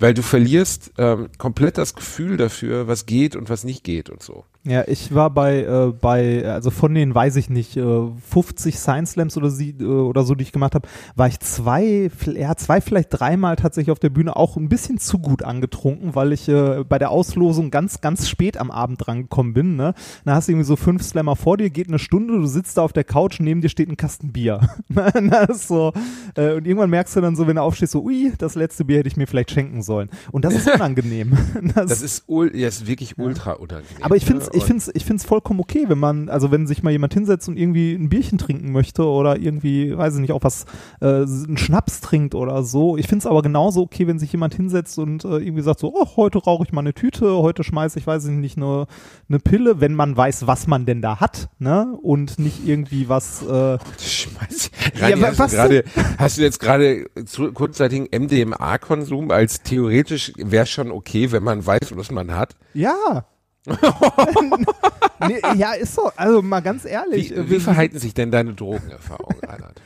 weil 0.00 0.14
du 0.14 0.22
verlierst 0.22 0.92
ähm, 0.96 1.28
komplett 1.36 1.76
das 1.76 1.94
Gefühl 1.94 2.38
dafür, 2.38 2.88
was 2.88 3.04
geht 3.04 3.36
und 3.36 3.50
was 3.50 3.64
nicht 3.64 3.84
geht 3.84 4.08
und 4.08 4.22
so. 4.22 4.44
Ja, 4.66 4.82
ich 4.88 5.14
war 5.14 5.30
bei, 5.30 5.60
äh, 5.60 5.92
bei, 5.92 6.44
also 6.44 6.70
von 6.70 6.92
den, 6.92 7.14
weiß 7.14 7.36
ich 7.36 7.48
nicht, 7.48 7.76
äh, 7.76 8.08
50 8.30 8.76
Science 8.76 9.12
Slams 9.12 9.36
oder, 9.36 9.48
sie, 9.48 9.70
äh, 9.78 9.84
oder 9.84 10.24
so, 10.24 10.34
die 10.34 10.42
ich 10.42 10.50
gemacht 10.50 10.74
habe, 10.74 10.88
war 11.14 11.28
ich 11.28 11.38
zwei, 11.38 12.10
ja, 12.34 12.56
zwei, 12.56 12.80
vielleicht 12.80 13.10
dreimal 13.10 13.54
tatsächlich 13.54 13.92
auf 13.92 14.00
der 14.00 14.10
Bühne 14.10 14.34
auch 14.34 14.56
ein 14.56 14.68
bisschen 14.68 14.98
zu 14.98 15.20
gut 15.20 15.44
angetrunken, 15.44 16.16
weil 16.16 16.32
ich 16.32 16.48
äh, 16.48 16.82
bei 16.82 16.98
der 16.98 17.10
Auslosung 17.10 17.70
ganz, 17.70 18.00
ganz 18.00 18.28
spät 18.28 18.56
am 18.56 18.72
Abend 18.72 19.06
drangekommen 19.06 19.54
bin. 19.54 19.76
Ne? 19.76 19.94
Da 20.24 20.34
hast 20.34 20.48
du 20.48 20.52
irgendwie 20.52 20.66
so 20.66 20.74
fünf 20.74 21.04
Slammer 21.04 21.36
vor 21.36 21.56
dir, 21.58 21.70
geht 21.70 21.86
eine 21.86 22.00
Stunde, 22.00 22.34
du 22.34 22.46
sitzt 22.46 22.76
da 22.76 22.82
auf 22.82 22.92
der 22.92 23.04
Couch, 23.04 23.38
neben 23.38 23.60
dir 23.60 23.68
steht 23.68 23.88
ein 23.88 23.96
Kasten 23.96 24.32
Bier. 24.32 24.68
das 24.88 25.48
ist 25.50 25.68
so, 25.68 25.92
äh, 26.34 26.54
und 26.54 26.66
irgendwann 26.66 26.90
merkst 26.90 27.14
du 27.14 27.20
dann 27.20 27.36
so, 27.36 27.46
wenn 27.46 27.54
du 27.54 27.62
aufstehst, 27.62 27.92
so, 27.92 28.02
ui, 28.02 28.32
das 28.36 28.56
letzte 28.56 28.84
Bier 28.84 28.98
hätte 28.98 29.08
ich 29.08 29.16
mir 29.16 29.28
vielleicht 29.28 29.52
schenken 29.52 29.82
sollen. 29.82 30.10
Und 30.32 30.44
das 30.44 30.54
ist 30.54 30.68
unangenehm. 30.68 31.38
Das 31.76 32.00
ist, 32.00 32.24
ul 32.28 32.56
ja, 32.56 32.68
ist 32.68 32.86
wirklich 32.86 33.18
ultra 33.18 33.52
unangenehm. 33.52 34.02
Aber 34.02 34.16
ich 34.16 34.24
finde 34.24 34.42
es 34.42 34.50
ne? 34.50 34.55
Ich 34.56 34.62
Und- 34.62 34.66
find's, 34.68 34.90
ich 34.94 35.04
find's 35.04 35.24
vollkommen 35.24 35.60
okay, 35.60 35.84
wenn 35.88 35.98
man, 35.98 36.28
also 36.28 36.50
wenn 36.50 36.66
sich 36.66 36.82
mal 36.82 36.90
jemand 36.90 37.14
hinsetzt 37.14 37.48
und 37.48 37.56
irgendwie 37.56 37.94
ein 37.94 38.08
Bierchen 38.08 38.38
trinken 38.38 38.72
möchte 38.72 39.04
oder 39.04 39.38
irgendwie, 39.38 39.96
weiß 39.96 40.14
ich 40.14 40.20
nicht, 40.20 40.32
auch 40.32 40.42
was, 40.42 40.64
äh, 41.00 41.06
einen 41.06 41.56
Schnaps 41.56 42.00
trinkt 42.00 42.34
oder 42.34 42.62
so. 42.64 42.96
Ich 42.96 43.06
finde 43.08 43.20
es 43.20 43.26
aber 43.26 43.42
genauso 43.42 43.82
okay, 43.82 44.06
wenn 44.06 44.18
sich 44.18 44.32
jemand 44.32 44.54
hinsetzt 44.54 44.98
und 44.98 45.24
äh, 45.24 45.38
irgendwie 45.38 45.62
sagt 45.62 45.80
so, 45.80 45.94
oh, 45.94 46.06
heute 46.16 46.38
rauche 46.38 46.64
ich 46.64 46.72
mal 46.72 46.80
eine 46.80 46.94
Tüte, 46.94 47.30
heute 47.36 47.62
schmeiße 47.64 47.98
ich, 47.98 48.06
weiß 48.06 48.24
ich 48.26 48.30
nicht, 48.32 48.56
eine, 48.56 48.86
eine 49.28 49.38
Pille, 49.38 49.80
wenn 49.80 49.94
man 49.94 50.16
weiß, 50.16 50.46
was 50.46 50.66
man 50.66 50.86
denn 50.86 51.02
da 51.02 51.20
hat, 51.20 51.48
ne? 51.58 51.96
Und 52.02 52.38
nicht 52.38 52.66
irgendwie 52.66 53.08
was, 53.08 53.42
äh, 53.42 53.78
Schmeiß. 54.00 54.70
Ja, 55.00 55.08
Rani, 55.08 55.20
wa- 55.22 55.26
hast, 55.28 55.38
was 55.38 55.50
du 55.50 55.56
gerade, 55.56 55.84
hast 56.18 56.38
du 56.38 56.42
jetzt 56.42 56.60
gerade 56.60 57.06
kurzzeitigen 57.54 58.06
MDMA-Konsum 58.10 59.30
als 59.30 59.62
theoretisch 59.62 60.32
wäre 60.36 60.66
schon 60.66 60.90
okay, 60.90 61.32
wenn 61.32 61.42
man 61.42 61.64
weiß, 61.64 61.92
was 61.96 62.10
man 62.10 62.34
hat? 62.34 62.56
ja. 62.74 63.24
Nee, 63.66 65.40
ja, 65.56 65.72
ist 65.72 65.94
so. 65.94 66.10
Also 66.16 66.42
mal 66.42 66.60
ganz 66.60 66.84
ehrlich. 66.84 67.30
Wie, 67.30 67.34
äh, 67.34 67.50
wie 67.50 67.60
verhalten 67.60 67.98
sich 67.98 68.14
denn 68.14 68.30
deine 68.30 68.54
Drogenerfahrungen, 68.54 69.40
Reinhard? 69.40 69.80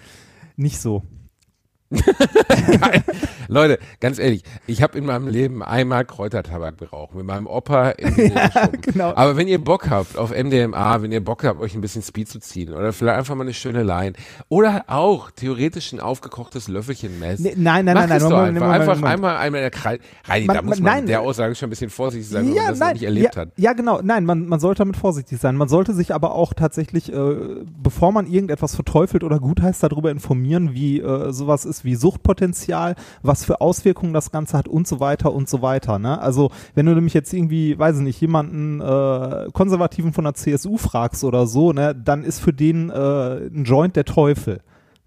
Nicht 0.57 0.81
so. 0.81 1.03
Leute, 3.49 3.81
ganz 3.99 4.21
ehrlich, 4.21 4.45
ich 4.69 4.81
habe 4.81 4.97
in 4.97 5.05
meinem 5.07 5.27
Leben 5.27 5.63
einmal 5.63 6.05
Kräutertabak 6.05 6.79
geraucht 6.79 7.17
mit 7.17 7.27
meinem 7.27 7.49
Opa 7.49 7.93
Geschoben. 7.93 8.33
genau. 8.83 9.13
Aber 9.17 9.37
wenn 9.37 9.49
ihr 9.49 9.59
Bock 9.59 9.91
habt 9.91 10.17
auf 10.17 10.31
MDMA, 10.31 11.03
wenn 11.03 11.11
ihr 11.11 11.23
Bock 11.23 11.43
habt, 11.43 11.61
euch 11.61 11.75
ein 11.75 11.81
bisschen 11.81 12.03
Speed 12.03 12.29
zu 12.29 12.39
ziehen 12.39 12.73
oder 12.73 12.93
vielleicht 12.93 13.19
einfach 13.19 13.35
mal 13.35 13.43
eine 13.43 13.55
schöne 13.55 13.83
Line 13.83 14.13
oder 14.49 14.85
auch 14.87 15.33
theoretisch 15.33 15.93
ein 15.93 15.99
aufgekochtes 15.99 16.69
Löffelchen 16.69 17.19
Mess. 17.19 17.41
Nee, 17.41 17.55
nein, 17.57 17.85
nein, 17.85 17.95
Mach 17.95 18.07
nein, 18.07 18.21
nein, 18.21 18.21
Moment, 18.23 18.31
einfach, 18.31 18.61
Moment, 18.61 18.81
einfach 18.81 18.95
Moment. 18.95 19.13
einmal 19.13 19.37
einmal 19.39 19.61
der 19.63 19.71
Kreis. 19.71 19.99
Reini, 20.27 20.47
Man- 20.47 20.57
da 20.57 20.63
muss 20.63 20.81
man- 20.81 20.93
nein. 20.95 21.07
der 21.07 21.21
Aussage 21.23 21.55
schon 21.57 21.67
ein 21.67 21.71
bisschen 21.71 21.91
vorsichtig 21.91 22.29
sein, 22.31 22.47
wenn 22.47 22.55
man 22.55 22.67
das 22.69 22.79
noch 22.79 22.93
nicht 22.93 23.03
erlebt 23.03 23.35
ja, 23.35 23.41
hat. 23.43 23.49
Ja, 23.57 23.73
genau. 23.73 24.01
Nein, 24.01 24.25
man, 24.25 24.47
man 24.47 24.61
sollte 24.61 24.79
damit 24.81 24.97
vorsichtig 24.97 25.41
sein. 25.41 25.57
Man 25.57 25.69
sollte 25.69 25.93
sich 25.93 26.15
aber 26.15 26.37
auch 26.37 26.55
tatsächlich, 26.55 27.13
äh, 27.13 27.35
bevor 27.83 28.13
man 28.13 28.27
irgendetwas 28.27 28.77
verteufelt 28.77 29.25
oder 29.25 29.41
gutheißt, 29.41 29.83
darüber 29.83 30.13
informieren, 30.13 30.73
wie 30.73 31.01
äh, 31.01 31.33
sowas 31.33 31.65
ist 31.65 31.80
wie 31.85 31.95
Suchtpotenzial, 31.95 32.95
was 33.23 33.45
für 33.45 33.61
Auswirkungen 33.61 34.13
das 34.13 34.31
Ganze 34.31 34.57
hat 34.57 34.69
und 34.69 34.87
so 34.87 35.01
weiter 35.01 35.33
und 35.33 35.49
so 35.49 35.63
weiter. 35.63 35.99
Ne? 35.99 36.21
Also 36.21 36.51
wenn 36.75 36.87
du 36.87 36.95
nämlich 36.95 37.15
jetzt 37.15 37.33
irgendwie, 37.33 37.79
weiß 37.79 37.99
ich 37.99 38.03
nicht, 38.03 38.21
jemanden 38.21 38.81
äh, 38.81 39.51
Konservativen 39.53 40.13
von 40.13 40.25
der 40.25 40.35
CSU 40.35 40.77
fragst 40.77 41.25
oder 41.25 41.47
so, 41.47 41.73
ne, 41.73 41.95
dann 41.95 42.25
ist 42.25 42.41
für 42.41 42.53
den 42.53 42.91
äh, 42.91 43.37
ein 43.47 43.65
Joint 43.65 43.97
der 43.97 44.05
Teufel. 44.05 44.61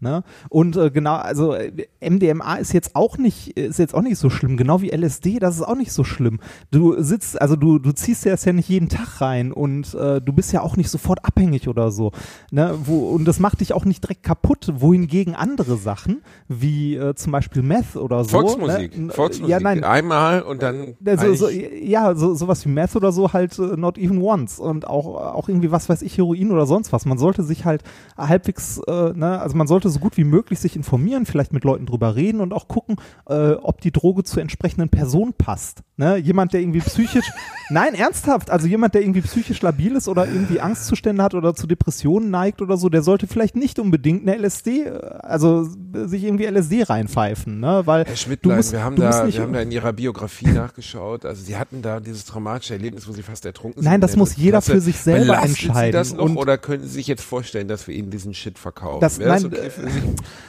Ne? 0.04 0.24
Und 0.50 0.76
äh, 0.76 0.92
genau, 0.92 1.16
also 1.16 1.54
äh, 1.54 1.72
MDMA 2.02 2.58
ist 2.58 2.74
jetzt 2.74 2.96
auch 2.96 3.18
nicht, 3.18 3.58
ist 3.58 3.80
jetzt 3.80 3.96
auch 3.96 4.02
nicht 4.02 4.18
so 4.18 4.30
schlimm, 4.30 4.58
genau 4.58 4.82
wie 4.82 4.92
LSD, 4.92 5.40
das 5.40 5.56
ist 5.56 5.64
auch 5.64 5.78
nicht 5.78 5.94
so 5.94 6.04
schlimm. 6.04 6.40
Du 6.72 7.02
sitzt, 7.02 7.42
also 7.42 7.56
du, 7.56 7.80
du 7.80 7.94
ziehst 7.94 8.26
dir 8.26 8.32
das 8.32 8.44
ja 8.44 8.52
nicht 8.52 8.68
jeden 8.68 8.90
Tag 8.90 9.22
rein 9.22 9.54
und 9.54 9.96
äh, 9.96 10.20
du 10.20 10.34
bist 10.34 10.52
ja 10.52 10.62
auch 10.62 10.76
nicht 10.76 10.90
sofort 10.90 11.24
abhängig 11.26 11.70
oder 11.70 11.90
so. 11.90 12.12
Ne? 12.52 12.78
Wo, 12.84 13.10
und 13.10 13.26
das 13.26 13.40
macht 13.40 13.62
dich 13.62 13.74
auch 13.74 13.86
nicht 13.86 14.04
direkt 14.04 14.24
kaputt, 14.24 14.74
wohingegen 14.76 15.36
andere 15.36 15.78
Sachen, 15.78 16.22
wie 16.50 16.96
äh, 16.96 17.16
zum 17.16 17.32
Beispiel 17.32 17.64
Meth 17.64 17.96
oder 17.96 18.26
so. 18.26 18.32
Volksmusik, 18.32 18.98
Ne? 18.98 19.14
Volksmusik. 19.14 19.50
Ja, 19.50 19.60
nein, 19.62 19.84
Einmal 19.84 20.42
und 20.42 20.62
dann 20.62 20.96
also, 21.06 21.34
so, 21.34 21.50
ja, 21.50 22.14
so, 22.14 22.36
sowas 22.36 22.66
wie 22.66 22.70
Meth 22.70 22.98
oder 22.98 23.14
so 23.14 23.32
halt 23.32 23.58
äh, 23.58 23.78
not 23.78 23.98
even 23.98 24.22
once 24.22 24.60
und 24.60 24.86
auch, 24.86 25.16
auch 25.16 25.48
irgendwie 25.48 25.72
was 25.72 25.88
weiß 25.88 26.02
ich, 26.02 26.18
Heroin 26.18 26.52
oder 26.52 26.66
sonst 26.66 26.92
was. 26.92 27.06
Man 27.06 27.18
sollte 27.18 27.44
sich 27.44 27.64
halt 27.64 27.84
halbwegs, 28.18 28.80
äh, 28.88 29.14
ne, 29.14 29.40
also 29.40 29.56
man 29.56 29.68
sollte 29.68 29.90
so 29.94 30.00
gut 30.00 30.18
wie 30.18 30.24
möglich 30.24 30.60
sich 30.60 30.76
informieren, 30.76 31.26
vielleicht 31.26 31.54
mit 31.54 31.64
Leuten 31.64 31.86
drüber 31.86 32.16
reden 32.16 32.42
und 32.42 32.54
auch 32.54 32.68
gucken, 32.68 32.98
äh, 33.28 33.52
ob 33.54 33.82
die 33.82 33.92
Droge 33.92 34.24
zur 34.24 34.42
entsprechenden 34.42 34.90
Person 34.90 35.34
passt. 35.38 35.82
Ne? 35.96 36.18
Jemand, 36.18 36.54
der 36.54 36.62
irgendwie 36.62 36.80
psychisch, 36.82 37.26
nein, 37.70 37.94
ernsthaft, 37.94 38.50
also 38.50 38.68
jemand, 38.68 38.96
der 38.96 39.02
irgendwie 39.02 39.22
psychisch 39.22 39.62
labil 39.62 39.96
ist 39.96 40.08
oder 40.08 40.26
irgendwie 40.28 40.60
Angstzustände 40.60 41.22
hat 41.24 41.36
oder 41.36 41.54
zu 41.56 41.68
Depressionen 41.68 42.32
neigt 42.32 42.62
oder 42.62 42.78
so, 42.78 42.90
der 42.90 43.04
sollte 43.04 43.28
vielleicht 43.28 43.56
nicht 43.56 43.80
unbedingt 43.80 44.28
eine 44.28 44.36
LSD, 44.38 44.86
äh, 44.86 45.00
also 45.22 45.68
äh, 45.94 46.08
sich 46.08 46.24
irgendwie 46.24 46.46
LSD 46.46 46.84
reinpfeifen, 46.84 47.60
ne? 47.60 47.84
Weil 47.86 48.06
Herr 48.06 48.14
du 48.14 48.18
Schmidtlein, 48.18 48.58
musst, 48.58 48.72
wir 48.72 48.84
haben 48.84 48.96
da, 48.96 49.28
wir 49.32 49.42
haben 49.42 49.54
da 49.54 49.62
in 49.62 49.72
ihrer 49.72 49.94
Biografie 49.94 50.48
nachgeschaut. 50.52 51.26
Also 51.26 51.44
sie 51.44 51.58
hatten 51.58 51.82
da 51.82 52.00
dieses 52.00 52.26
traumatische 52.26 52.74
Erlebnis, 52.74 53.08
wo 53.08 53.12
sie 53.12 53.22
fast 53.24 53.46
ertrunken 53.46 53.82
sind. 53.84 53.92
Nein, 53.92 54.02
das 54.02 54.16
muss 54.16 54.36
jeder 54.36 54.58
Klasse. 54.58 54.72
für 54.74 54.82
sich 54.82 54.98
selber 54.98 55.26
Belastet 55.26 55.58
Sie 55.58 55.66
entscheiden. 55.68 55.92
das 55.94 56.14
noch 56.14 56.36
oder 56.36 56.58
können 56.58 56.84
Sie 56.84 56.90
sich 56.90 57.08
jetzt 57.08 57.24
vorstellen, 57.24 57.68
dass 57.68 57.88
wir 57.88 57.96
Ihnen 57.96 58.10
diesen 58.10 58.34
Shit 58.34 58.58
verkaufen? 58.58 59.00
Das- 59.02 59.20
nein, 59.20 59.46
okay 59.46 59.70
Sie? 59.70 59.73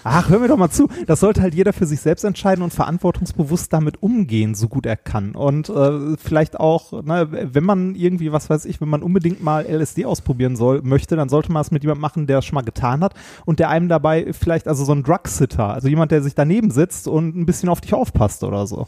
Ach, 0.05 0.29
hör 0.29 0.39
mir 0.39 0.49
doch 0.49 0.57
mal 0.57 0.71
zu. 0.71 0.89
Das 1.07 1.21
sollte 1.21 1.43
halt 1.43 1.55
jeder 1.55 1.73
für 1.73 1.87
sich 1.87 2.01
selbst 2.01 2.25
entscheiden 2.25 2.63
und 2.63 2.73
verantwortungsbewusst 2.73 3.73
damit 3.73 4.03
umgehen, 4.03 4.55
so 4.55 4.69
gut 4.69 4.87
er 4.87 4.97
kann. 4.97 5.35
Und 5.35 5.69
äh, 5.69 6.17
vielleicht 6.17 6.61
auch, 6.61 7.03
ne, 7.03 7.29
wenn 7.31 7.65
man 7.65 7.95
irgendwie, 7.95 8.33
was 8.33 8.51
weiß 8.51 8.65
ich, 8.67 8.81
wenn 8.81 8.89
man 8.89 9.03
unbedingt 9.03 9.43
mal 9.43 9.65
LSD 9.67 10.05
ausprobieren 10.05 10.57
soll, 10.57 10.83
möchte, 10.83 11.17
dann 11.17 11.29
sollte 11.29 11.53
man 11.53 11.63
es 11.63 11.71
mit 11.71 11.83
jemandem 11.83 12.03
machen, 12.03 12.27
der 12.27 12.39
es 12.39 12.45
schon 12.45 12.55
mal 12.55 12.63
getan 12.63 13.03
hat 13.03 13.15
und 13.45 13.59
der 13.59 13.71
einem 13.71 13.89
dabei 13.89 14.33
vielleicht, 14.33 14.69
also 14.69 14.85
so 14.85 14.93
ein 14.93 15.03
Drugsitter, 15.03 15.73
also 15.73 15.89
jemand, 15.89 16.13
der 16.13 16.23
sich 16.23 16.35
daneben 16.35 16.71
sitzt 16.71 17.09
und 17.09 17.37
ein 17.37 17.47
bisschen 17.47 17.69
auf 17.69 17.81
dich 17.81 17.95
aufpasst 17.95 18.45
oder 18.45 18.67
so. 18.67 18.87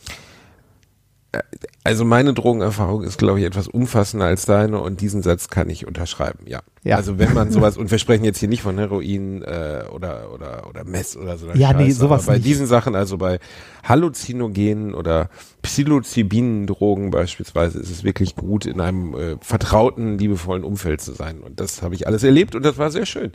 Also 1.86 2.04
meine 2.04 2.34
Drogenerfahrung 2.34 3.02
ist, 3.02 3.18
glaube 3.18 3.38
ich, 3.40 3.46
etwas 3.46 3.68
umfassender 3.68 4.26
als 4.26 4.44
deine 4.44 4.80
und 4.80 5.00
diesen 5.00 5.22
Satz 5.22 5.48
kann 5.48 5.70
ich 5.70 5.86
unterschreiben, 5.86 6.40
ja. 6.46 6.60
Ja. 6.84 6.96
Also 6.96 7.18
wenn 7.18 7.34
man 7.34 7.50
sowas, 7.50 7.76
und 7.76 7.90
wir 7.90 7.98
sprechen 7.98 8.24
jetzt 8.24 8.38
hier 8.38 8.48
nicht 8.48 8.62
von 8.62 8.78
Heroin 8.78 9.42
äh, 9.42 9.82
oder, 9.92 10.32
oder, 10.32 10.68
oder 10.68 10.84
Mess 10.84 11.16
oder 11.16 11.36
so. 11.36 11.50
Ja, 11.54 11.72
nee, 11.72 11.86
Scheiße, 11.86 11.98
sowas 11.98 12.22
aber 12.22 12.32
Bei 12.34 12.34
nicht. 12.34 12.46
diesen 12.46 12.66
Sachen, 12.68 12.94
also 12.94 13.18
bei 13.18 13.40
Halluzinogenen 13.82 14.94
oder 14.94 15.28
Psilocybin-Drogen 15.62 17.10
beispielsweise, 17.10 17.78
ist 17.80 17.90
es 17.90 18.04
wirklich 18.04 18.36
gut, 18.36 18.66
in 18.66 18.80
einem 18.80 19.14
äh, 19.14 19.36
vertrauten, 19.40 20.18
liebevollen 20.18 20.62
Umfeld 20.64 21.00
zu 21.00 21.12
sein. 21.12 21.40
Und 21.40 21.58
das 21.60 21.82
habe 21.82 21.94
ich 21.96 22.06
alles 22.06 22.22
erlebt 22.22 22.54
und 22.54 22.64
das 22.64 22.78
war 22.78 22.90
sehr 22.92 23.06
schön. 23.06 23.32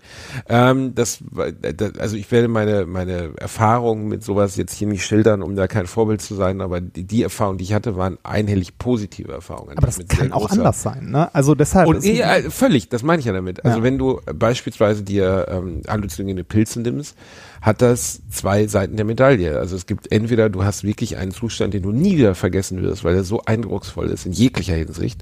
Ähm, 0.48 0.96
das, 0.96 1.20
war- 1.30 1.52
das, 1.52 1.98
also 1.98 2.16
ich 2.16 2.32
werde 2.32 2.48
meine, 2.48 2.86
meine 2.86 3.32
Erfahrungen 3.38 4.08
mit 4.08 4.24
sowas 4.24 4.56
jetzt 4.56 4.74
hier 4.76 4.88
nicht 4.88 5.06
schildern, 5.06 5.42
um 5.42 5.56
da 5.58 5.68
kein 5.68 5.88
Vorbild 5.88 6.22
zu 6.22 6.36
sein, 6.36 6.62
aber 6.62 6.80
die, 6.80 7.04
die 7.04 7.24
Erfahrungen, 7.24 7.58
die 7.58 7.66
ich 7.66 7.74
hatte, 7.74 7.98
waren 7.98 8.18
einhellig 8.42 8.78
positive 8.78 9.32
Erfahrungen. 9.32 9.78
Aber 9.78 9.88
das 9.88 10.00
kann 10.08 10.32
auch 10.32 10.50
anders 10.50 10.82
sein, 10.82 11.10
ne? 11.12 11.34
Also 11.34 11.56
deshalb 11.56 11.88
und 11.88 12.04
ja, 12.04 12.38
völlig, 12.50 12.90
das 12.90 13.04
meine 13.04 13.20
ich 13.20 13.26
ja 13.26 13.34
damit. 13.34 13.64
Also 13.64 13.78
Ja. 13.80 13.84
wenn 13.84 13.98
du 13.98 14.20
beispielsweise 14.34 15.04
dir 15.04 15.48
ähm, 15.50 15.82
halluzinogene 15.88 16.44
Pilze 16.44 16.82
nimmst, 16.82 17.16
hat 17.62 17.82
das 17.82 18.22
zwei 18.30 18.68
Seiten 18.68 18.96
der 18.98 19.06
Medaille. 19.06 19.58
Also 19.58 19.76
es 19.76 19.86
gibt 19.86 20.12
entweder 20.12 20.50
du 20.50 20.64
hast 20.64 20.84
wirklich 20.84 21.18
einen 21.18 21.32
Zustand, 21.32 21.74
den 21.74 21.84
du 21.84 21.92
nie 21.92 22.18
wieder 22.18 22.36
vergessen 22.36 22.82
wirst, 22.82 23.04
weil 23.04 23.16
er 23.16 23.24
so 23.24 23.42
eindrucksvoll 23.46 24.10
ist 24.10 24.26
in 24.26 24.32
jeglicher 24.34 24.76
Hinsicht. 24.76 25.22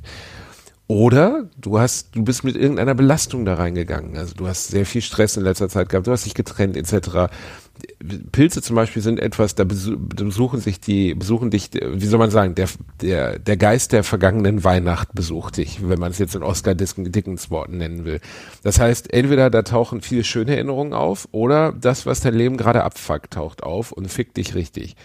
Oder 0.89 1.47
du 1.55 1.77
hast, 1.77 2.15
du 2.15 2.23
bist 2.23 2.43
mit 2.43 2.55
irgendeiner 2.55 2.95
Belastung 2.95 3.45
da 3.45 3.53
reingegangen. 3.53 4.17
Also 4.17 4.33
du 4.33 4.47
hast 4.47 4.69
sehr 4.69 4.87
viel 4.87 5.03
Stress 5.03 5.37
in 5.37 5.43
letzter 5.43 5.69
Zeit 5.69 5.87
gehabt, 5.87 6.07
du 6.07 6.11
hast 6.11 6.25
dich 6.25 6.33
getrennt 6.33 6.75
etc. 6.75 7.31
Pilze 8.31 8.63
zum 8.63 8.75
Beispiel 8.75 9.03
sind 9.03 9.19
etwas, 9.19 9.53
da 9.53 9.65
besu- 9.65 9.97
besuchen 9.99 10.59
sich 10.59 10.79
die, 10.79 11.13
besuchen 11.13 11.51
dich, 11.51 11.69
wie 11.79 12.05
soll 12.07 12.17
man 12.17 12.31
sagen, 12.31 12.55
der, 12.55 12.67
der, 13.01 13.37
der 13.37 13.55
Geist 13.55 13.91
der 13.91 14.03
vergangenen 14.03 14.63
Weihnacht 14.63 15.13
besucht 15.13 15.57
dich, 15.57 15.87
wenn 15.87 15.99
man 15.99 16.09
es 16.09 16.17
jetzt 16.17 16.33
in 16.33 16.41
Oscar 16.41 16.73
Dickens 16.73 17.51
Worten 17.51 17.77
nennen 17.77 18.03
will. 18.03 18.19
Das 18.63 18.79
heißt, 18.79 19.13
entweder 19.13 19.51
da 19.51 19.61
tauchen 19.61 20.01
viele 20.01 20.23
schöne 20.23 20.55
Erinnerungen 20.55 20.93
auf 20.93 21.27
oder 21.31 21.71
das, 21.71 22.07
was 22.07 22.21
dein 22.21 22.33
Leben 22.33 22.57
gerade 22.57 22.83
abfuckt, 22.83 23.35
taucht 23.35 23.61
auf 23.61 23.91
und 23.91 24.11
fickt 24.11 24.37
dich 24.37 24.55
richtig. 24.55 24.95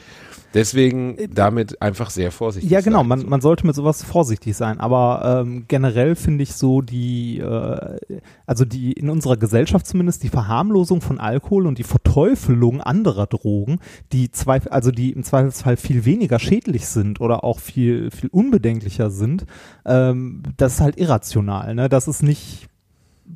Deswegen 0.55 1.17
damit 1.35 1.83
einfach 1.83 2.11
sehr 2.11 2.31
vorsichtig 2.31 2.71
Ja, 2.71 2.81
genau, 2.81 3.01
sein. 3.01 3.09
man, 3.09 3.29
man 3.29 3.41
sollte 3.41 3.67
mit 3.67 3.75
sowas 3.75 4.05
vorsichtig 4.05 4.57
sein, 4.57 4.79
aber 4.79 5.43
ähm, 5.45 5.65
generell 5.67 6.15
finde 6.15 6.45
ich 6.45 6.55
so 6.55 6.81
die, 6.81 7.41
äh, 7.41 7.99
also 8.47 8.65
die 8.65 8.93
in 8.93 9.11
unserer 9.11 9.37
Gesellschaft 9.37 9.87
zumindest 9.87 10.23
die 10.23 10.29
Verharmlosung 10.29 11.01
von 11.01 11.19
Alkohol 11.19 11.67
und 11.67 11.79
die 11.79 11.83
Verteufelung 11.83 12.81
anderer 12.81 13.27
Drogen, 13.27 13.81
die 14.13 14.31
zwei, 14.31 14.63
also 14.71 14.93
die 14.93 15.11
im 15.11 15.25
Zweifelsfall 15.25 15.77
viel 15.77 16.05
weniger 16.05 16.39
schädlich 16.39 16.87
sind 16.87 17.21
oder 17.21 17.43
auch 17.43 17.59
viel, 17.59 18.13
viel 18.13 18.29
unbedenklicher 18.31 19.11
sind, 19.11 19.47
ähm, 19.85 20.45
das 20.57 20.75
ist 20.75 20.81
halt 20.81 20.99
irrational, 20.99 21.75
ne? 21.75 21.89
Das 21.89 22.07
ist 22.07 22.23
nicht, 22.23 22.69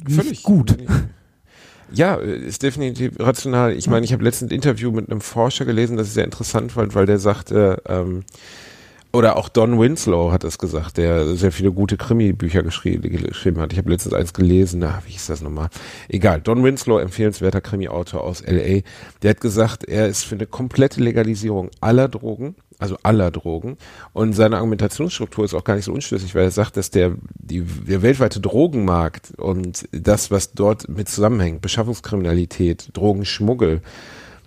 nicht 0.06 0.14
Völlig 0.14 0.42
gut. 0.44 0.76
Ja, 1.90 2.16
ist 2.16 2.62
definitiv 2.62 3.12
rational. 3.18 3.72
Ich 3.72 3.88
meine, 3.88 4.04
ich 4.04 4.12
habe 4.12 4.22
letztens 4.22 4.50
ein 4.50 4.54
Interview 4.54 4.90
mit 4.90 5.10
einem 5.10 5.20
Forscher 5.20 5.64
gelesen, 5.64 5.96
das 5.96 6.08
ich 6.08 6.14
sehr 6.14 6.24
interessant 6.24 6.72
fand, 6.72 6.94
weil 6.94 7.06
der 7.06 7.18
sagte, 7.18 7.82
ähm, 7.86 8.24
oder 9.12 9.36
auch 9.36 9.48
Don 9.48 9.80
Winslow 9.80 10.32
hat 10.32 10.44
es 10.44 10.58
gesagt, 10.58 10.98
der 10.98 11.34
sehr 11.34 11.50
viele 11.50 11.72
gute 11.72 11.96
Krimi-Bücher 11.96 12.62
geschrieben, 12.62 13.60
hat. 13.60 13.72
Ich 13.72 13.78
habe 13.78 13.90
letztens 13.90 14.14
eins 14.14 14.34
gelesen, 14.34 14.80
na, 14.80 15.02
wie 15.06 15.12
hieß 15.12 15.28
das 15.28 15.40
nochmal? 15.40 15.70
Egal, 16.08 16.42
Don 16.42 16.62
Winslow, 16.62 16.98
empfehlenswerter 16.98 17.62
Krimi-Autor 17.62 18.22
aus 18.22 18.42
L.A., 18.42 18.82
der 19.22 19.30
hat 19.30 19.40
gesagt, 19.40 19.84
er 19.84 20.08
ist 20.08 20.24
für 20.24 20.34
eine 20.34 20.46
komplette 20.46 21.00
Legalisierung 21.00 21.70
aller 21.80 22.08
Drogen, 22.08 22.54
also 22.78 22.98
aller 23.02 23.30
Drogen. 23.30 23.78
Und 24.12 24.34
seine 24.34 24.56
Argumentationsstruktur 24.56 25.46
ist 25.46 25.54
auch 25.54 25.64
gar 25.64 25.76
nicht 25.76 25.86
so 25.86 25.92
unschlüssig, 25.92 26.34
weil 26.34 26.44
er 26.44 26.50
sagt, 26.50 26.76
dass 26.76 26.90
der, 26.90 27.12
die, 27.34 27.62
der 27.62 28.02
weltweite 28.02 28.40
Drogenmarkt 28.40 29.32
und 29.38 29.88
das, 29.90 30.30
was 30.30 30.52
dort 30.52 30.86
mit 30.86 31.08
zusammenhängt, 31.08 31.62
Beschaffungskriminalität, 31.62 32.90
Drogenschmuggel, 32.92 33.80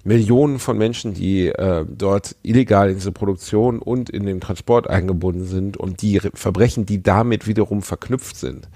Millionen 0.03 0.59
von 0.59 0.77
Menschen, 0.77 1.13
die 1.13 1.47
äh, 1.47 1.85
dort 1.87 2.35
illegal 2.43 2.89
in 2.89 2.95
diese 2.95 3.11
Produktion 3.11 3.79
und 3.79 4.09
in 4.09 4.25
den 4.25 4.39
Transport 4.41 4.89
eingebunden 4.89 5.45
sind 5.45 5.77
und 5.77 6.01
die 6.01 6.17
Re- 6.17 6.31
Verbrechen, 6.33 6.85
die 6.85 7.03
damit 7.03 7.47
wiederum 7.47 7.81
verknüpft 7.83 8.35
sind. 8.35 8.67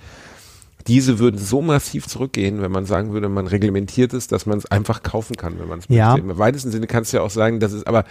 Diese 0.88 1.18
würden 1.18 1.40
so 1.40 1.64
massiv 1.64 2.06
zurückgehen, 2.08 2.62
wenn 2.62 2.72
man 2.72 2.86
sagen 2.86 3.12
würde, 3.12 3.28
man 3.28 3.48
reglementiert 3.48 4.14
es, 4.14 4.28
dass 4.28 4.46
man 4.46 4.60
es 4.60 4.68
einfach 4.68 5.02
kaufen 5.02 5.36
kann, 5.36 5.58
wenn 5.60 5.68
man 5.68 5.80
es 5.80 5.86
Ja. 5.90 6.12
möchte. 6.14 6.30
Im 6.30 6.38
weitesten 6.38 6.70
Sinne 6.70 6.86
kannst 6.86 7.12
du 7.12 7.18
ja 7.18 7.24
auch 7.24 7.32
sagen, 7.32 7.60
das 7.60 7.74
ist, 7.74 7.88
aber 7.88 8.04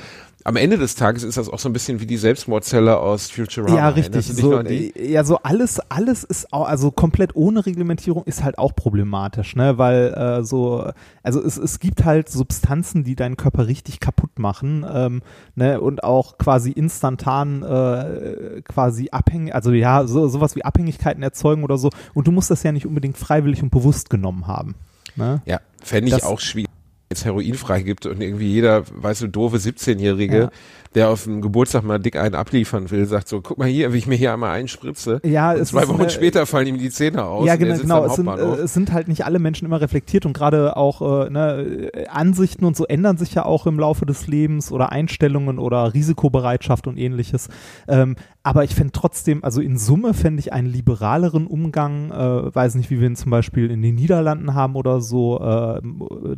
am 0.46 0.56
Ende 0.56 0.76
des 0.76 0.94
Tages 0.94 1.22
ist 1.22 1.38
das 1.38 1.48
auch 1.48 1.58
so 1.58 1.70
ein 1.70 1.72
bisschen 1.72 2.00
wie 2.00 2.06
die 2.06 2.18
Selbstmordzelle 2.18 2.98
aus 2.98 3.30
Futurama. 3.30 3.74
Ja, 3.74 3.88
richtig. 3.88 4.28
Du 4.36 4.62
dich 4.62 4.92
So, 4.94 5.00
ja, 5.02 5.24
so 5.24 5.38
alles, 5.38 5.80
alles 5.88 6.22
ist 6.22 6.52
auch, 6.52 6.68
also 6.68 6.90
komplett 6.90 7.34
ohne 7.34 7.64
Reglementierung 7.64 8.24
ist 8.24 8.44
halt 8.44 8.58
auch 8.58 8.76
problematisch, 8.76 9.56
ne? 9.56 9.78
Weil 9.78 10.12
äh, 10.12 10.44
so, 10.44 10.90
also 11.22 11.42
es, 11.42 11.56
es 11.56 11.80
gibt 11.80 12.04
halt 12.04 12.28
Substanzen, 12.28 13.04
die 13.04 13.16
deinen 13.16 13.38
Körper 13.38 13.66
richtig 13.68 14.00
kaputt 14.00 14.38
machen, 14.38 14.84
ähm, 14.92 15.22
ne? 15.54 15.80
Und 15.80 16.04
auch 16.04 16.36
quasi 16.36 16.72
instantan 16.72 17.62
äh, 17.62 18.60
quasi 18.62 19.08
abhängig, 19.12 19.54
also 19.54 19.72
ja, 19.72 20.06
so, 20.06 20.28
sowas 20.28 20.54
wie 20.56 20.64
Abhängigkeiten 20.64 21.22
erzeugen 21.22 21.64
oder 21.64 21.78
so. 21.78 21.88
Und 22.12 22.26
du 22.26 22.32
musst 22.32 22.50
das 22.50 22.62
ja 22.62 22.70
nicht 22.72 22.84
unbedingt 22.86 23.16
freiwillig 23.16 23.62
und 23.62 23.70
bewusst 23.70 24.10
genommen 24.10 24.46
haben. 24.46 24.74
Ne? 25.16 25.40
Ja, 25.46 25.60
fände 25.82 26.08
ich 26.08 26.14
Das- 26.14 26.24
auch 26.24 26.40
schwierig. 26.40 26.68
Jetzt 27.10 27.24
Heroin 27.26 27.54
freigibt 27.54 28.06
und 28.06 28.20
irgendwie 28.20 28.48
jeder, 28.50 28.82
weißt 28.94 29.22
du, 29.22 29.26
doofe 29.28 29.58
17-Jährige, 29.58 30.38
Ja. 30.38 30.50
der 30.94 31.10
auf 31.10 31.24
dem 31.24 31.42
Geburtstag 31.42 31.84
mal 31.84 31.98
dick 31.98 32.16
einen 32.16 32.34
abliefern 32.34 32.90
will, 32.90 33.04
sagt 33.06 33.28
so, 33.28 33.40
guck 33.40 33.58
mal 33.58 33.68
hier, 33.68 33.92
wie 33.92 33.98
ich 33.98 34.06
mir 34.06 34.14
hier 34.14 34.32
einmal 34.32 34.50
einspritze. 34.52 35.20
Ja, 35.24 35.52
und 35.52 35.60
es 35.60 35.68
zwei 35.68 35.86
Wochen 35.88 36.00
eine- 36.00 36.10
später 36.10 36.46
fallen 36.46 36.66
ihm 36.66 36.78
die 36.78 36.90
Zähne 36.90 37.24
aus. 37.24 37.46
Ja, 37.46 37.56
genau, 37.56 37.76
genau. 37.76 38.04
Es 38.06 38.14
sind, 38.16 38.28
es 38.28 38.74
sind 38.74 38.92
halt 38.92 39.08
nicht 39.08 39.24
alle 39.26 39.38
Menschen 39.38 39.66
immer 39.66 39.80
reflektiert 39.80 40.24
und 40.24 40.32
gerade 40.32 40.76
auch 40.76 41.26
äh, 41.26 41.30
ne, 41.30 41.90
Ansichten 42.08 42.64
und 42.64 42.74
so 42.76 42.86
ändern 42.86 43.16
sich 43.18 43.34
ja 43.34 43.44
auch 43.44 43.66
im 43.66 43.78
Laufe 43.78 44.06
des 44.06 44.26
Lebens 44.26 44.72
oder 44.72 44.90
Einstellungen 44.90 45.58
oder 45.58 45.92
Risikobereitschaft 45.94 46.86
und 46.86 46.96
ähnliches. 46.96 47.48
Ähm, 47.86 48.16
aber 48.42 48.64
ich 48.64 48.74
fände 48.74 48.92
trotzdem, 48.92 49.42
also 49.44 49.60
in 49.60 49.78
Summe 49.78 50.14
fände 50.14 50.40
ich 50.40 50.52
einen 50.52 50.68
liberaleren 50.68 51.46
Umgang, 51.46 52.10
äh, 52.10 52.54
weiß 52.54 52.74
nicht, 52.76 52.90
wie 52.90 53.00
wir 53.00 53.08
ihn 53.08 53.16
zum 53.16 53.30
Beispiel 53.30 53.70
in 53.70 53.82
den 53.82 53.94
Niederlanden 53.94 54.54
haben 54.54 54.74
oder 54.76 55.00
so, 55.00 55.40
äh, 55.40 55.80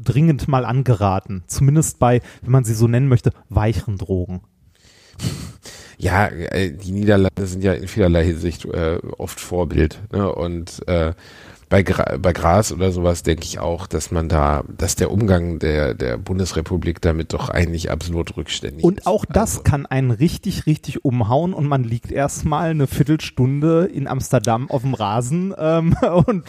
dringend 0.02 0.46
mal 0.48 0.55
angeraten. 0.64 1.44
Zumindest 1.46 1.98
bei, 1.98 2.20
wenn 2.42 2.52
man 2.52 2.64
sie 2.64 2.74
so 2.74 2.88
nennen 2.88 3.08
möchte, 3.08 3.30
weicheren 3.48 3.98
Drogen. 3.98 4.42
Ja, 5.98 6.26
äh, 6.26 6.72
die 6.72 6.92
Niederlande 6.92 7.46
sind 7.46 7.64
ja 7.64 7.72
in 7.72 7.88
vielerlei 7.88 8.24
Hinsicht 8.24 8.64
äh, 8.66 8.98
oft 9.18 9.40
Vorbild. 9.40 10.00
Ne? 10.12 10.30
Und 10.30 10.86
äh, 10.88 11.14
bei, 11.68 11.82
Gra 11.82 12.16
bei 12.18 12.32
Gras 12.32 12.72
oder 12.72 12.92
sowas 12.92 13.22
denke 13.22 13.44
ich 13.44 13.58
auch, 13.58 13.86
dass 13.86 14.10
man 14.10 14.28
da, 14.28 14.62
dass 14.76 14.94
der 14.94 15.10
Umgang 15.10 15.58
der, 15.58 15.94
der 15.94 16.16
Bundesrepublik 16.16 17.00
damit 17.00 17.32
doch 17.32 17.48
eigentlich 17.48 17.90
absolut 17.90 18.36
rückständig 18.36 18.84
Und 18.84 19.00
ist. 19.00 19.06
auch 19.06 19.24
das 19.24 19.52
Also, 19.52 19.62
kann 19.62 19.86
einen 19.86 20.12
richtig, 20.12 20.66
richtig 20.66 21.04
umhauen 21.04 21.52
und 21.54 21.66
man 21.66 21.82
liegt 21.82 22.12
erstmal 22.12 22.70
eine 22.70 22.86
Viertelstunde 22.86 23.86
in 23.86 24.06
Amsterdam 24.06 24.70
auf 24.70 24.82
dem 24.82 24.94
Rasen 24.94 25.54
ähm, 25.58 25.96
und, 26.26 26.44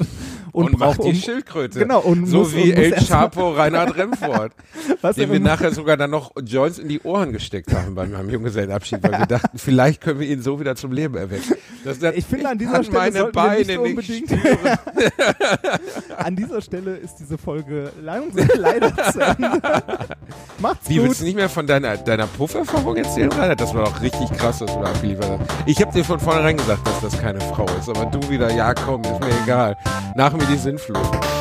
und, 0.57 0.65
und, 0.73 0.79
macht 0.79 0.97
braucht 0.97 1.07
die 1.07 1.11
um, 1.13 1.15
Schildkröte. 1.15 1.79
Genau, 1.79 1.99
und 1.99 2.25
so 2.25 2.39
muss- 2.39 2.55
wie 2.55 2.71
und 2.73 2.77
El 2.77 2.91
Chapo 2.93 3.51
Reinhard 3.51 3.95
Remford, 3.95 4.51
dem 5.17 5.31
wir 5.31 5.39
nachher 5.39 5.71
sogar 5.71 5.97
dann 5.97 6.09
noch 6.11 6.31
Joints 6.43 6.79
in 6.79 6.87
die 6.89 6.99
Ohren 7.01 7.31
gesteckt 7.31 7.73
haben 7.73 7.95
beim, 7.95 8.11
beim 8.11 8.29
Junggesellenabschied, 8.29 9.03
weil 9.03 9.11
wir 9.19 9.25
dachten, 9.25 9.57
vielleicht 9.57 10.01
können 10.01 10.19
wir 10.19 10.27
ihn 10.27 10.41
so 10.41 10.59
wieder 10.59 10.75
zum 10.75 10.91
Leben 10.91 11.15
erwecken. 11.15 11.55
Das, 11.83 11.99
das, 11.99 12.15
Ich 12.15 12.25
finde, 12.25 12.49
an 12.49 12.57
dieser 12.57 12.83
Stelle 12.83 12.97
meine 12.97 13.25
Beine 13.31 13.77
nicht 13.77 14.09
nicht. 14.09 14.33
An 16.17 16.35
dieser 16.35 16.61
Stelle 16.61 16.95
ist 16.95 17.15
diese 17.19 17.37
Folge 17.37 17.91
lang- 18.01 18.31
leider 18.55 18.95
zu 19.11 19.19
Ende. 19.19 19.61
Macht's 20.59 20.89
Wie 20.89 20.95
gut. 20.97 21.05
willst 21.05 21.21
du 21.21 21.25
nicht 21.25 21.35
mehr 21.35 21.49
von 21.49 21.67
deiner, 21.67 21.97
deiner 21.97 22.25
Pufferfahrung 22.27 22.95
erzählen, 22.97 23.31
Reinhard? 23.31 23.61
Das 23.61 23.73
war 23.73 23.85
doch 23.85 24.01
richtig 24.01 24.31
krass, 24.31 24.61
was 24.61 24.73
du 24.73 24.81
da 24.81 24.89
abgeliefert 24.89 25.39
hast. 25.39 25.49
Ich 25.67 25.79
habe 25.81 25.91
dir 25.93 26.03
von 26.03 26.19
vornherein 26.19 26.57
gesagt, 26.57 26.85
dass 26.87 26.99
das 27.01 27.21
keine 27.21 27.39
Frau 27.41 27.65
ist, 27.79 27.89
aber 27.89 28.05
du 28.05 28.29
wieder, 28.29 28.51
ja 28.53 28.73
komm, 28.73 29.01
ist 29.03 29.19
mir 29.19 29.29
egal. 29.43 29.77
Nach 30.15 30.33
mir 30.33 30.45
die 30.47 30.57
Sinnflut. 30.57 31.37